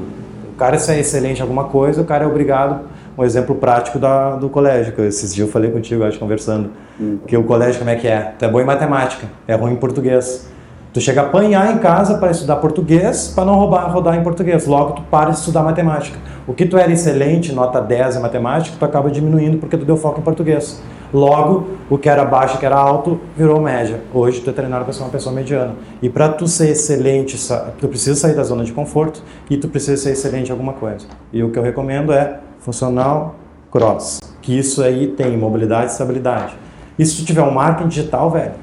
O 0.53 0.55
cara 0.55 0.79
se 0.79 0.89
é 0.89 0.99
excelente 0.99 1.39
em 1.39 1.41
alguma 1.41 1.65
coisa, 1.65 2.01
o 2.01 2.05
cara 2.05 2.23
é 2.23 2.27
obrigado, 2.27 2.79
um 3.17 3.25
exemplo 3.25 3.55
prático 3.55 3.99
da, 3.99 4.37
do 4.37 4.47
colégio, 4.47 4.93
que 4.93 5.01
esses 5.01 5.35
dias 5.35 5.47
eu 5.47 5.51
falei 5.51 5.69
contigo, 5.69 6.03
acho, 6.03 6.17
conversando, 6.17 6.69
hum. 6.99 7.17
que 7.27 7.35
o 7.35 7.43
colégio 7.43 7.79
como 7.79 7.89
é 7.89 7.95
que 7.97 8.07
é? 8.07 8.33
Tu 8.39 8.45
é 8.45 8.47
bom 8.47 8.61
em 8.61 8.65
matemática, 8.65 9.27
é 9.45 9.55
ruim 9.55 9.73
em 9.73 9.75
português. 9.75 10.47
Tu 10.93 11.01
chega 11.01 11.21
a 11.21 11.25
apanhar 11.25 11.73
em 11.73 11.79
casa 11.79 12.19
para 12.19 12.29
estudar 12.29 12.57
português, 12.57 13.27
para 13.27 13.43
não 13.43 13.55
roubar, 13.55 13.91
rodar 13.91 14.15
em 14.15 14.21
português. 14.21 14.67
Logo, 14.67 14.93
tu 14.93 15.01
para 15.09 15.31
de 15.31 15.37
estudar 15.37 15.63
matemática. 15.63 16.19
O 16.45 16.53
que 16.53 16.67
tu 16.67 16.77
era 16.77 16.91
excelente, 16.91 17.51
nota 17.51 17.81
10 17.81 18.17
em 18.17 18.19
matemática, 18.19 18.77
tu 18.77 18.85
acaba 18.85 19.09
diminuindo 19.09 19.57
porque 19.57 19.75
tu 19.75 19.85
deu 19.85 19.97
foco 19.97 20.19
em 20.19 20.23
português. 20.23 20.79
Logo, 21.13 21.67
o 21.91 21.97
que 21.97 22.09
era 22.09 22.25
baixo, 22.25 22.57
que 22.57 22.65
era 22.65 22.75
alto, 22.75 23.19
virou 23.37 23.61
média. 23.61 24.01
Hoje 24.11 24.41
tu 24.41 24.49
é 24.49 24.53
treinado 24.53 24.83
para 24.83 24.93
ser 24.93 25.03
uma 25.03 25.11
pessoa 25.11 25.33
mediana. 25.33 25.75
E 26.01 26.09
para 26.09 26.29
tu 26.29 26.47
ser 26.47 26.69
excelente, 26.69 27.37
tu 27.77 27.87
precisa 27.87 28.19
sair 28.19 28.35
da 28.35 28.43
zona 28.43 28.63
de 28.63 28.73
conforto 28.73 29.21
e 29.47 29.55
tu 29.55 29.67
precisa 29.67 29.95
ser 29.95 30.13
excelente 30.13 30.49
em 30.49 30.51
alguma 30.51 30.73
coisa. 30.73 31.05
E 31.31 31.43
o 31.43 31.51
que 31.51 31.59
eu 31.59 31.63
recomendo 31.63 32.11
é 32.11 32.39
funcional 32.57 33.35
cross, 33.71 34.19
que 34.41 34.57
isso 34.57 34.81
aí 34.81 35.07
tem 35.07 35.37
mobilidade 35.37 35.85
e 35.85 35.91
estabilidade. 35.91 36.55
E 36.97 37.05
se 37.05 37.17
tu 37.17 37.25
tiver 37.25 37.43
um 37.43 37.51
marketing 37.51 37.89
digital, 37.89 38.31
velho, 38.31 38.53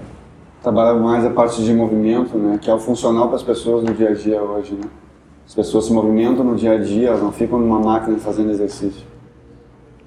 trabalha 0.61 0.99
mais 0.99 1.25
a 1.25 1.31
parte 1.31 1.63
de 1.63 1.73
movimento, 1.73 2.37
né, 2.37 2.59
que 2.61 2.69
é 2.69 2.75
o 2.75 2.79
funcional 2.79 3.29
para 3.29 3.37
as 3.37 3.43
pessoas 3.43 3.85
no 3.85 3.95
dia 3.95 4.11
a 4.11 4.15
dia 4.15 4.43
hoje, 4.43 4.75
né? 4.75 4.89
As 5.47 5.55
pessoas 5.55 5.87
se 5.87 5.93
movimentam 5.93 6.45
no 6.45 6.55
dia 6.55 6.73
a 6.73 6.79
dia, 6.79 7.09
elas 7.09 7.23
não 7.23 7.33
ficam 7.33 7.59
numa 7.59 7.81
máquina 7.81 8.19
fazendo 8.19 8.51
exercício. 8.51 9.10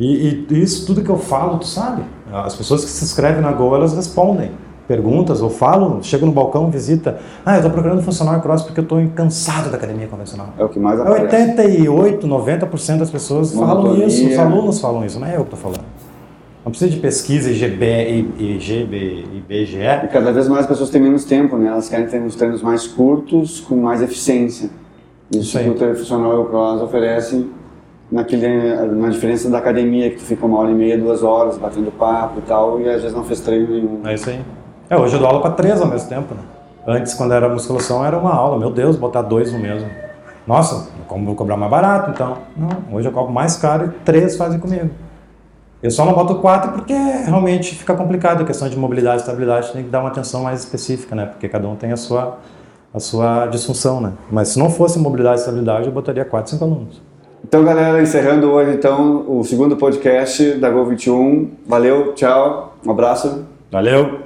E, 0.04 0.46
e, 0.50 0.62
isso 0.62 0.86
tudo 0.86 1.02
que 1.02 1.10
eu 1.10 1.18
falo, 1.18 1.58
tu 1.58 1.68
sabe. 1.68 2.04
As 2.32 2.56
pessoas 2.56 2.84
que 2.84 2.92
se 2.92 3.04
inscrevem 3.06 3.42
na 3.42 3.52
Go, 3.52 3.74
elas 3.76 3.94
respondem 3.94 4.52
perguntas 4.86 5.42
ou 5.42 5.50
falam, 5.50 6.04
chego 6.04 6.26
no 6.26 6.32
balcão, 6.34 6.70
visita. 6.70 7.18
Ah, 7.46 7.54
eu 7.54 7.58
estou 7.58 7.72
procurando 7.72 8.02
funcionário 8.02 8.42
cross 8.42 8.64
porque 8.64 8.82
eu 8.82 8.84
estou 8.84 9.02
cansado 9.16 9.70
da 9.70 9.78
academia 9.78 10.08
convencional. 10.08 10.50
É 10.58 10.64
o 10.64 10.68
que 10.68 10.78
mais 10.78 11.00
aparece. 11.00 11.36
88, 11.36 12.28
90% 12.28 12.98
das 12.98 13.10
pessoas 13.10 13.54
Monotonia. 13.54 13.92
falam 13.92 14.08
isso, 14.08 14.28
os 14.28 14.38
alunos 14.38 14.82
falam 14.82 15.06
isso, 15.06 15.20
não 15.20 15.28
é 15.28 15.38
eu 15.38 15.46
que 15.46 15.54
estou 15.56 15.60
falando. 15.60 15.86
Não 16.66 16.72
precisa 16.72 16.92
de 16.92 17.00
pesquisa 17.00 17.50
IGB, 17.50 18.26
IGB, 18.40 19.26
IBGE. 19.36 20.06
E 20.06 20.08
cada 20.08 20.32
vez 20.32 20.48
mais 20.48 20.62
as 20.62 20.68
pessoas 20.68 20.90
têm 20.90 21.02
menos 21.02 21.26
tempo, 21.26 21.58
né? 21.58 21.68
Elas 21.68 21.88
querem 21.88 22.08
ter 22.08 22.22
uns 22.22 22.36
treinos 22.36 22.62
mais 22.62 22.88
curtos, 22.88 23.60
com 23.62 23.76
mais 23.76 24.02
eficiência. 24.02 24.70
Isso, 25.32 25.58
Isso 25.58 25.74
que 25.74 25.84
o 25.84 25.96
funcional 25.96 26.34
e 26.34 26.38
o 26.38 26.46
cross 26.46 26.82
oferecem 26.82 27.50
naquele, 28.14 28.76
na 28.86 29.10
diferença 29.10 29.50
da 29.50 29.58
academia, 29.58 30.10
que 30.12 30.18
tu 30.18 30.24
fica 30.24 30.46
uma 30.46 30.60
hora 30.60 30.70
e 30.70 30.76
meia, 30.76 30.98
duas 30.98 31.24
horas, 31.24 31.58
batendo 31.58 31.92
papo 31.92 32.40
e 32.40 32.42
tal, 32.44 32.80
e 32.80 32.88
às 32.88 33.02
vezes 33.02 33.16
não 33.18 33.24
fez 33.24 33.40
treino 33.42 33.68
nenhum. 33.70 34.08
É 34.08 34.14
isso 34.14 34.30
aí. 34.30 34.40
É, 34.90 34.96
hoje 34.96 35.16
eu 35.16 35.20
dou 35.20 35.28
aula 35.28 35.42
para 35.42 35.52
três 35.52 35.82
ao 35.82 35.88
mesmo 35.88 36.08
tempo, 36.08 36.36
né? 36.36 36.42
Antes, 36.86 37.14
quando 37.16 37.34
era 37.34 37.50
musculação, 37.50 38.06
era 38.06 38.18
uma 38.18 38.34
aula. 38.34 38.60
Meu 38.60 38.70
Deus, 38.70 38.96
botar 38.96 39.24
dois 39.24 39.52
no 39.52 39.58
mesmo. 39.58 39.90
Nossa, 40.46 40.90
como 41.08 41.26
vou 41.26 41.36
cobrar 41.36 41.58
mais 41.58 41.72
barato, 41.72 42.12
então? 42.12 42.38
Não, 42.56 42.96
hoje 42.96 43.08
eu 43.08 43.12
cobro 43.12 43.34
mais 43.34 43.56
caro 43.58 43.86
e 43.86 43.90
três 44.04 44.38
fazem 44.38 44.60
comigo. 44.60 44.90
Eu 45.82 45.90
só 45.90 46.06
não 46.06 46.14
boto 46.14 46.36
quatro 46.36 46.74
porque 46.74 46.94
realmente 46.94 47.76
fica 47.76 47.96
complicado 47.96 48.44
a 48.44 48.46
questão 48.46 48.70
de 48.70 48.78
mobilidade 48.78 49.18
e 49.18 49.20
estabilidade, 49.22 49.72
tem 49.72 49.84
que 49.84 49.90
dar 49.90 50.02
uma 50.02 50.10
atenção 50.10 50.44
mais 50.44 50.60
específica, 50.60 51.16
né? 51.16 51.26
Porque 51.26 51.50
cada 51.50 51.68
um 51.68 51.76
tem 51.76 51.92
a 51.92 51.98
sua, 51.98 52.38
a 52.94 53.00
sua 53.00 53.48
disfunção, 53.48 54.00
né? 54.00 54.14
Mas 54.30 54.50
se 54.50 54.60
não 54.60 54.70
fosse 54.70 55.00
mobilidade 55.00 55.38
e 55.38 55.40
estabilidade, 55.40 55.88
eu 55.88 55.92
botaria 55.92 56.24
quatro, 56.24 56.52
cinco 56.52 56.64
alunos. 56.66 57.02
Então, 57.46 57.64
galera, 57.64 58.02
encerrando 58.02 58.50
hoje 58.50 58.72
então 58.72 59.26
o 59.28 59.44
segundo 59.44 59.76
podcast 59.76 60.54
da 60.54 60.70
Gol 60.70 60.86
21. 60.86 61.52
Valeu, 61.68 62.14
tchau, 62.14 62.78
um 62.86 62.92
abraço. 62.92 63.46
Valeu. 63.70 64.22